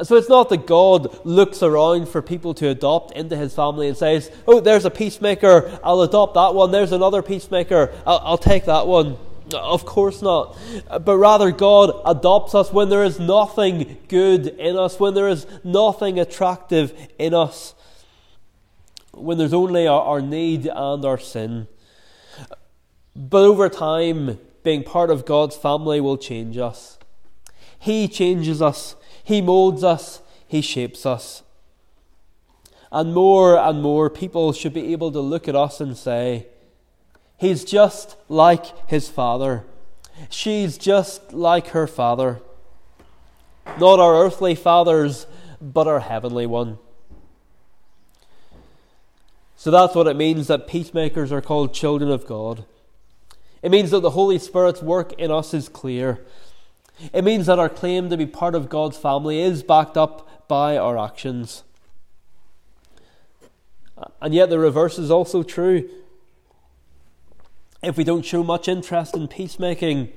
So 0.03 0.17
it's 0.17 0.27
not 0.27 0.49
that 0.49 0.67
God 0.67 1.25
looks 1.25 1.63
around 1.63 2.09
for 2.09 2.21
people 2.21 2.53
to 2.55 2.67
adopt 2.67 3.13
into 3.13 3.37
his 3.37 3.55
family 3.55 3.87
and 3.87 3.95
says, 3.95 4.29
Oh, 4.45 4.59
there's 4.59 4.83
a 4.83 4.91
peacemaker, 4.91 5.79
I'll 5.85 6.01
adopt 6.01 6.33
that 6.33 6.53
one. 6.53 6.71
There's 6.71 6.91
another 6.91 7.21
peacemaker, 7.21 7.93
I'll, 8.05 8.21
I'll 8.23 8.37
take 8.37 8.65
that 8.65 8.87
one. 8.87 9.17
Of 9.53 9.85
course 9.85 10.21
not. 10.21 10.57
But 10.89 11.17
rather, 11.17 11.51
God 11.51 12.01
adopts 12.05 12.55
us 12.55 12.73
when 12.73 12.89
there 12.89 13.05
is 13.05 13.19
nothing 13.19 13.97
good 14.09 14.47
in 14.47 14.75
us, 14.75 14.99
when 14.99 15.13
there 15.13 15.29
is 15.29 15.45
nothing 15.63 16.19
attractive 16.19 16.91
in 17.17 17.33
us 17.33 17.75
when 19.15 19.37
there's 19.37 19.53
only 19.53 19.87
our, 19.87 20.01
our 20.01 20.21
need 20.21 20.67
and 20.67 21.05
our 21.05 21.17
sin. 21.17 21.67
But 23.15 23.43
over 23.43 23.69
time, 23.69 24.39
being 24.63 24.83
part 24.83 25.09
of 25.09 25.25
God's 25.25 25.55
family 25.55 26.01
will 26.01 26.17
change 26.17 26.57
us. 26.57 26.97
He 27.79 28.07
changes 28.07 28.61
us, 28.61 28.95
He 29.23 29.41
molds 29.41 29.83
us, 29.83 30.21
He 30.47 30.61
shapes 30.61 31.05
us. 31.05 31.43
And 32.91 33.13
more 33.13 33.57
and 33.57 33.81
more 33.81 34.09
people 34.09 34.53
should 34.53 34.73
be 34.73 34.91
able 34.93 35.11
to 35.11 35.19
look 35.19 35.47
at 35.47 35.55
us 35.55 35.81
and 35.81 35.97
say, 35.97 36.47
He's 37.37 37.65
just 37.65 38.15
like 38.29 38.89
his 38.89 39.09
father. 39.09 39.65
She's 40.29 40.77
just 40.77 41.33
like 41.33 41.69
her 41.69 41.87
father. 41.87 42.41
Not 43.79 43.99
our 43.99 44.23
earthly 44.23 44.55
fathers, 44.55 45.27
but 45.61 45.87
our 45.87 45.99
heavenly 45.99 46.45
one. 46.45 46.77
So 49.65 49.71
that's 49.71 49.95
what 49.95 50.05
it 50.05 50.15
means 50.15 50.45
that 50.45 50.67
peacemakers 50.67 51.31
are 51.31 51.41
called 51.41 51.73
children 51.73 52.11
of 52.11 52.27
God. 52.27 52.65
It 53.63 53.71
means 53.71 53.89
that 53.89 54.01
the 54.01 54.11
Holy 54.11 54.37
Spirit's 54.37 54.83
work 54.83 55.13
in 55.13 55.31
us 55.31 55.55
is 55.55 55.69
clear. 55.69 56.23
It 57.11 57.23
means 57.23 57.47
that 57.47 57.57
our 57.57 57.67
claim 57.67 58.11
to 58.11 58.15
be 58.15 58.27
part 58.27 58.53
of 58.53 58.69
God's 58.69 58.95
family 58.95 59.39
is 59.39 59.63
backed 59.63 59.97
up 59.97 60.47
by 60.47 60.77
our 60.77 60.99
actions. 60.99 61.63
And 64.21 64.35
yet 64.35 64.51
the 64.51 64.59
reverse 64.59 64.99
is 64.99 65.09
also 65.09 65.41
true. 65.41 65.89
If 67.81 67.97
we 67.97 68.03
don't 68.03 68.23
show 68.23 68.43
much 68.43 68.67
interest 68.67 69.15
in 69.15 69.27
peacemaking, 69.27 70.13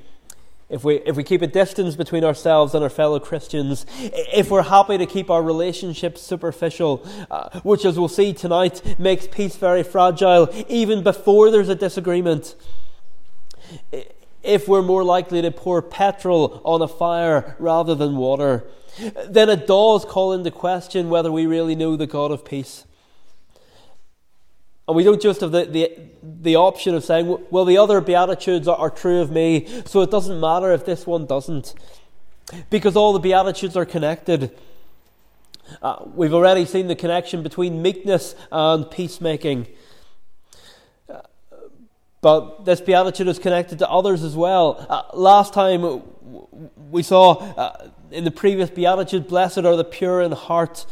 if 0.68 0.84
we, 0.84 0.96
if 0.96 1.16
we 1.16 1.24
keep 1.24 1.40
a 1.40 1.46
distance 1.46 1.96
between 1.96 2.24
ourselves 2.24 2.74
and 2.74 2.84
our 2.84 2.90
fellow 2.90 3.18
Christians, 3.18 3.86
if 3.98 4.50
we're 4.50 4.62
happy 4.62 4.98
to 4.98 5.06
keep 5.06 5.30
our 5.30 5.42
relationships 5.42 6.20
superficial, 6.20 7.06
uh, 7.30 7.60
which, 7.60 7.86
as 7.86 7.98
we'll 7.98 8.08
see 8.08 8.34
tonight, 8.34 8.98
makes 8.98 9.26
peace 9.26 9.56
very 9.56 9.82
fragile, 9.82 10.48
even 10.68 11.02
before 11.02 11.50
there's 11.50 11.70
a 11.70 11.74
disagreement, 11.74 12.54
if 14.42 14.68
we're 14.68 14.82
more 14.82 15.04
likely 15.04 15.40
to 15.40 15.50
pour 15.50 15.80
petrol 15.80 16.60
on 16.64 16.82
a 16.82 16.88
fire 16.88 17.56
rather 17.58 17.94
than 17.94 18.16
water, 18.16 18.64
then 19.26 19.48
it 19.48 19.66
does 19.66 20.04
call 20.04 20.32
into 20.32 20.50
question 20.50 21.08
whether 21.08 21.32
we 21.32 21.46
really 21.46 21.74
know 21.74 21.96
the 21.96 22.06
God 22.06 22.30
of 22.30 22.44
peace. 22.44 22.84
And 24.88 24.96
we 24.96 25.04
don't 25.04 25.20
just 25.20 25.42
have 25.42 25.52
the, 25.52 25.66
the, 25.66 25.98
the 26.22 26.56
option 26.56 26.94
of 26.94 27.04
saying, 27.04 27.44
well, 27.50 27.66
the 27.66 27.76
other 27.76 28.00
Beatitudes 28.00 28.66
are, 28.66 28.76
are 28.76 28.90
true 28.90 29.20
of 29.20 29.30
me, 29.30 29.66
so 29.84 30.00
it 30.00 30.10
doesn't 30.10 30.40
matter 30.40 30.72
if 30.72 30.86
this 30.86 31.06
one 31.06 31.26
doesn't. 31.26 31.74
Because 32.70 32.96
all 32.96 33.12
the 33.12 33.18
Beatitudes 33.18 33.76
are 33.76 33.84
connected. 33.84 34.50
Uh, 35.82 36.06
we've 36.14 36.32
already 36.32 36.64
seen 36.64 36.86
the 36.86 36.96
connection 36.96 37.42
between 37.42 37.82
meekness 37.82 38.34
and 38.50 38.90
peacemaking. 38.90 39.66
Uh, 41.06 41.20
but 42.22 42.64
this 42.64 42.80
beatitude 42.80 43.28
is 43.28 43.38
connected 43.38 43.78
to 43.80 43.90
others 43.90 44.22
as 44.22 44.34
well. 44.34 44.86
Uh, 44.88 45.02
last 45.12 45.52
time 45.52 46.00
we 46.90 47.02
saw 47.02 47.32
uh, 47.32 47.90
in 48.10 48.24
the 48.24 48.30
previous 48.30 48.70
beatitude, 48.70 49.28
blessed 49.28 49.58
are 49.58 49.76
the 49.76 49.84
pure 49.84 50.22
in 50.22 50.32
heart. 50.32 50.86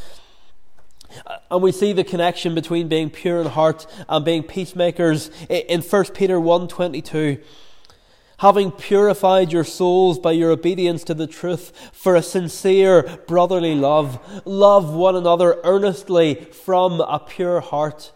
Uh, 1.26 1.38
and 1.50 1.62
we 1.62 1.72
see 1.72 1.92
the 1.92 2.04
connection 2.04 2.54
between 2.54 2.88
being 2.88 3.10
pure 3.10 3.40
in 3.40 3.46
heart 3.46 3.86
and 4.08 4.24
being 4.24 4.42
peacemakers 4.42 5.30
in 5.48 5.82
1 5.82 6.04
Peter 6.06 6.38
1.22. 6.38 7.42
Having 8.40 8.72
purified 8.72 9.50
your 9.50 9.64
souls 9.64 10.18
by 10.18 10.32
your 10.32 10.50
obedience 10.50 11.04
to 11.04 11.14
the 11.14 11.26
truth 11.26 11.90
for 11.92 12.14
a 12.14 12.22
sincere 12.22 13.02
brotherly 13.26 13.74
love, 13.74 14.20
love 14.44 14.92
one 14.92 15.16
another 15.16 15.58
earnestly 15.64 16.34
from 16.34 17.00
a 17.00 17.18
pure 17.18 17.60
heart. 17.60 18.12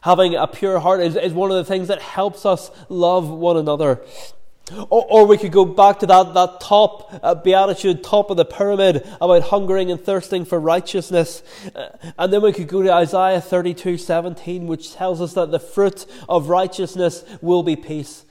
Having 0.00 0.34
a 0.34 0.48
pure 0.48 0.80
heart 0.80 1.00
is, 1.00 1.14
is 1.14 1.32
one 1.32 1.52
of 1.52 1.56
the 1.56 1.64
things 1.64 1.86
that 1.86 2.02
helps 2.02 2.44
us 2.44 2.72
love 2.88 3.30
one 3.30 3.56
another. 3.56 4.04
Or, 4.90 5.06
or 5.08 5.26
we 5.26 5.38
could 5.38 5.52
go 5.52 5.64
back 5.64 5.98
to 6.00 6.06
that, 6.06 6.34
that 6.34 6.60
top 6.60 7.12
uh, 7.22 7.34
beatitude, 7.34 8.02
top 8.02 8.30
of 8.30 8.36
the 8.36 8.44
pyramid 8.44 9.06
about 9.20 9.42
hungering 9.42 9.90
and 9.90 10.00
thirsting 10.00 10.44
for 10.44 10.58
righteousness. 10.58 11.42
Uh, 11.74 11.88
and 12.18 12.32
then 12.32 12.42
we 12.42 12.52
could 12.52 12.68
go 12.68 12.82
to 12.82 12.92
Isaiah 12.92 13.40
32 13.40 13.98
17, 13.98 14.66
which 14.66 14.94
tells 14.94 15.20
us 15.20 15.34
that 15.34 15.50
the 15.50 15.60
fruit 15.60 16.06
of 16.28 16.48
righteousness 16.48 17.24
will 17.40 17.62
be 17.62 17.76
peace. 17.76 18.24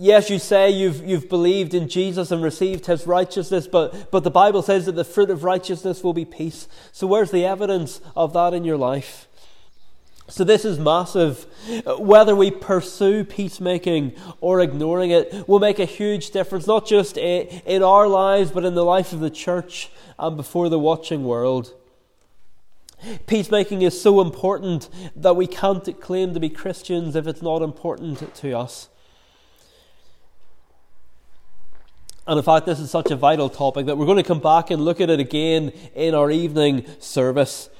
Yes, 0.00 0.30
you 0.30 0.38
say 0.38 0.70
you've, 0.70 1.04
you've 1.04 1.28
believed 1.28 1.74
in 1.74 1.88
Jesus 1.88 2.30
and 2.30 2.40
received 2.40 2.86
his 2.86 3.04
righteousness, 3.04 3.66
but, 3.66 4.12
but 4.12 4.22
the 4.22 4.30
Bible 4.30 4.62
says 4.62 4.86
that 4.86 4.92
the 4.92 5.04
fruit 5.04 5.28
of 5.28 5.42
righteousness 5.42 6.04
will 6.04 6.12
be 6.12 6.24
peace. 6.24 6.68
So, 6.92 7.08
where's 7.08 7.32
the 7.32 7.44
evidence 7.44 8.00
of 8.14 8.32
that 8.34 8.54
in 8.54 8.62
your 8.62 8.76
life? 8.76 9.27
So, 10.30 10.44
this 10.44 10.66
is 10.66 10.78
massive. 10.78 11.46
Whether 11.98 12.36
we 12.36 12.50
pursue 12.50 13.24
peacemaking 13.24 14.14
or 14.42 14.60
ignoring 14.60 15.10
it 15.10 15.48
will 15.48 15.58
make 15.58 15.78
a 15.78 15.86
huge 15.86 16.32
difference, 16.32 16.66
not 16.66 16.86
just 16.86 17.16
in 17.16 17.82
our 17.82 18.06
lives, 18.06 18.50
but 18.50 18.64
in 18.66 18.74
the 18.74 18.84
life 18.84 19.14
of 19.14 19.20
the 19.20 19.30
church 19.30 19.90
and 20.18 20.36
before 20.36 20.68
the 20.68 20.78
watching 20.78 21.24
world. 21.24 21.74
Peacemaking 23.26 23.80
is 23.82 23.98
so 23.98 24.20
important 24.20 24.90
that 25.16 25.34
we 25.34 25.46
can't 25.46 25.98
claim 26.00 26.34
to 26.34 26.40
be 26.40 26.50
Christians 26.50 27.16
if 27.16 27.26
it's 27.26 27.42
not 27.42 27.62
important 27.62 28.34
to 28.34 28.52
us. 28.52 28.90
And 32.26 32.36
in 32.36 32.44
fact, 32.44 32.66
this 32.66 32.80
is 32.80 32.90
such 32.90 33.10
a 33.10 33.16
vital 33.16 33.48
topic 33.48 33.86
that 33.86 33.96
we're 33.96 34.04
going 34.04 34.18
to 34.18 34.22
come 34.22 34.40
back 34.40 34.70
and 34.70 34.84
look 34.84 35.00
at 35.00 35.08
it 35.08 35.20
again 35.20 35.70
in 35.94 36.14
our 36.14 36.30
evening 36.30 36.84
service 36.98 37.70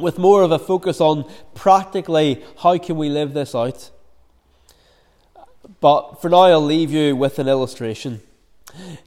with 0.00 0.18
more 0.18 0.42
of 0.42 0.50
a 0.50 0.58
focus 0.58 1.00
on 1.00 1.30
practically 1.54 2.42
how 2.58 2.78
can 2.78 2.96
we 2.96 3.08
live 3.08 3.34
this 3.34 3.54
out. 3.54 3.90
But 5.80 6.20
for 6.20 6.28
now, 6.28 6.42
I'll 6.42 6.60
leave 6.60 6.90
you 6.90 7.14
with 7.14 7.38
an 7.38 7.48
illustration. 7.48 8.20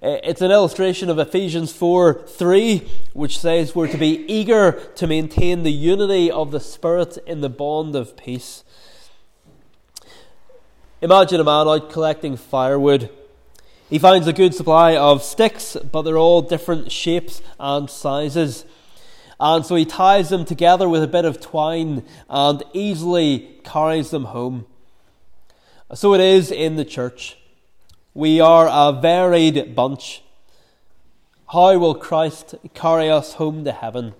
It's 0.01 0.41
an 0.41 0.51
illustration 0.51 1.09
of 1.09 1.19
Ephesians 1.19 1.71
4 1.71 2.25
3, 2.27 2.89
which 3.13 3.39
says 3.39 3.73
we're 3.73 3.87
to 3.87 3.97
be 3.97 4.25
eager 4.27 4.73
to 4.95 5.07
maintain 5.07 5.63
the 5.63 5.71
unity 5.71 6.29
of 6.29 6.51
the 6.51 6.59
Spirit 6.59 7.17
in 7.25 7.41
the 7.41 7.49
bond 7.49 7.95
of 7.95 8.17
peace. 8.17 8.63
Imagine 11.01 11.39
a 11.39 11.43
man 11.43 11.67
out 11.67 11.89
collecting 11.89 12.37
firewood 12.37 13.09
he 13.93 13.99
finds 13.99 14.25
a 14.25 14.33
good 14.33 14.55
supply 14.55 14.95
of 14.95 15.21
sticks, 15.21 15.77
but 15.91 16.01
they're 16.01 16.17
all 16.17 16.41
different 16.41 16.91
shapes 16.91 17.43
and 17.59 17.87
sizes. 17.87 18.65
And 19.39 19.65
so 19.65 19.75
he 19.75 19.85
ties 19.85 20.29
them 20.29 20.45
together 20.45 20.87
with 20.87 21.03
a 21.03 21.07
bit 21.07 21.25
of 21.25 21.41
twine 21.41 22.05
and 22.29 22.63
easily 22.73 23.59
carries 23.63 24.11
them 24.11 24.25
home. 24.25 24.65
So 25.93 26.13
it 26.13 26.21
is 26.21 26.51
in 26.51 26.75
the 26.75 26.85
church. 26.85 27.37
We 28.13 28.39
are 28.39 28.67
a 28.67 28.99
varied 28.99 29.75
bunch. 29.75 30.23
How 31.49 31.77
will 31.77 31.95
Christ 31.95 32.55
carry 32.73 33.09
us 33.09 33.33
home 33.33 33.63
to 33.65 33.71
heaven? 33.71 34.13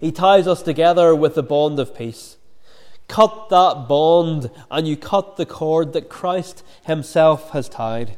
He 0.00 0.12
ties 0.12 0.46
us 0.46 0.62
together 0.62 1.14
with 1.14 1.34
the 1.36 1.42
bond 1.42 1.78
of 1.78 1.96
peace. 1.96 2.36
Cut 3.08 3.48
that 3.50 3.86
bond, 3.88 4.50
and 4.70 4.88
you 4.88 4.96
cut 4.96 5.36
the 5.36 5.46
cord 5.46 5.92
that 5.92 6.08
Christ 6.08 6.64
Himself 6.86 7.50
has 7.50 7.68
tied. 7.68 8.16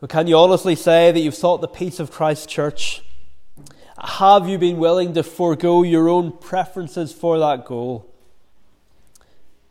But 0.00 0.10
can 0.10 0.26
you 0.26 0.36
honestly 0.36 0.74
say 0.74 1.12
that 1.12 1.20
you've 1.20 1.34
sought 1.34 1.60
the 1.60 1.68
peace 1.68 2.00
of 2.00 2.10
Christ's 2.10 2.46
Church? 2.46 3.02
Have 3.98 4.48
you 4.48 4.58
been 4.58 4.78
willing 4.78 5.14
to 5.14 5.22
forego 5.22 5.82
your 5.82 6.08
own 6.08 6.32
preferences 6.32 7.12
for 7.12 7.38
that 7.38 7.64
goal? 7.64 8.08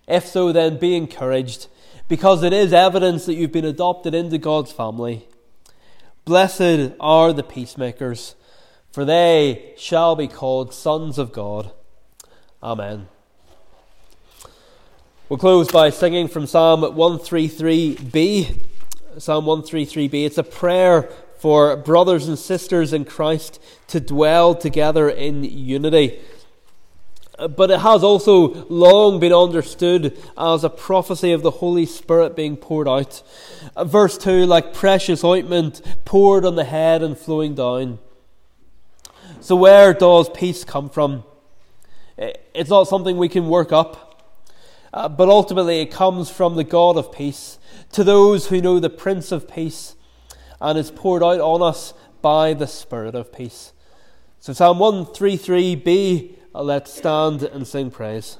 If 0.07 0.27
so, 0.27 0.51
then 0.51 0.77
be 0.77 0.95
encouraged, 0.95 1.67
because 2.07 2.43
it 2.43 2.53
is 2.53 2.73
evidence 2.73 3.25
that 3.25 3.35
you've 3.35 3.51
been 3.51 3.65
adopted 3.65 4.13
into 4.13 4.37
God's 4.37 4.71
family. 4.71 5.27
Blessed 6.25 6.93
are 6.99 7.33
the 7.33 7.43
peacemakers, 7.43 8.35
for 8.91 9.05
they 9.05 9.73
shall 9.77 10.15
be 10.15 10.27
called 10.27 10.73
sons 10.73 11.17
of 11.17 11.31
God. 11.31 11.71
Amen. 12.61 13.07
We'll 15.29 15.39
close 15.39 15.71
by 15.71 15.89
singing 15.89 16.27
from 16.27 16.45
Psalm 16.45 16.81
133b. 16.81 18.65
Psalm 19.17 19.45
133b. 19.45 20.25
It's 20.25 20.37
a 20.37 20.43
prayer 20.43 21.09
for 21.41 21.75
brothers 21.75 22.27
and 22.27 22.37
sisters 22.37 22.93
in 22.93 23.03
Christ 23.03 23.59
to 23.87 23.99
dwell 23.99 24.53
together 24.53 25.09
in 25.09 25.43
unity. 25.43 26.19
But 27.39 27.71
it 27.71 27.79
has 27.79 28.03
also 28.03 28.67
long 28.67 29.19
been 29.19 29.33
understood 29.33 30.15
as 30.37 30.63
a 30.63 30.69
prophecy 30.69 31.31
of 31.31 31.41
the 31.41 31.49
Holy 31.49 31.87
Spirit 31.87 32.35
being 32.35 32.57
poured 32.57 32.87
out. 32.87 33.23
Verse 33.75 34.19
2 34.19 34.45
like 34.45 34.71
precious 34.71 35.23
ointment 35.23 35.81
poured 36.05 36.45
on 36.45 36.53
the 36.53 36.63
head 36.63 37.01
and 37.01 37.17
flowing 37.17 37.55
down. 37.55 37.97
So, 39.39 39.55
where 39.55 39.95
does 39.95 40.29
peace 40.29 40.63
come 40.63 40.91
from? 40.91 41.23
It's 42.19 42.69
not 42.69 42.87
something 42.87 43.17
we 43.17 43.29
can 43.29 43.49
work 43.49 43.71
up. 43.71 44.29
Uh, 44.93 45.09
but 45.09 45.27
ultimately, 45.27 45.81
it 45.81 45.89
comes 45.89 46.29
from 46.29 46.55
the 46.55 46.63
God 46.63 46.97
of 46.97 47.11
peace 47.11 47.57
to 47.93 48.03
those 48.03 48.49
who 48.49 48.61
know 48.61 48.79
the 48.79 48.91
Prince 48.91 49.31
of 49.31 49.49
Peace 49.49 49.95
and 50.61 50.77
is 50.77 50.91
poured 50.91 51.23
out 51.23 51.39
on 51.39 51.61
us 51.61 51.93
by 52.21 52.53
the 52.53 52.67
Spirit 52.67 53.15
of 53.15 53.33
peace. 53.33 53.73
So, 54.39 54.53
Psalm 54.53 54.77
133b, 54.77 56.37
let's 56.53 56.93
stand 56.93 57.43
and 57.43 57.67
sing 57.67 57.91
praise. 57.91 58.37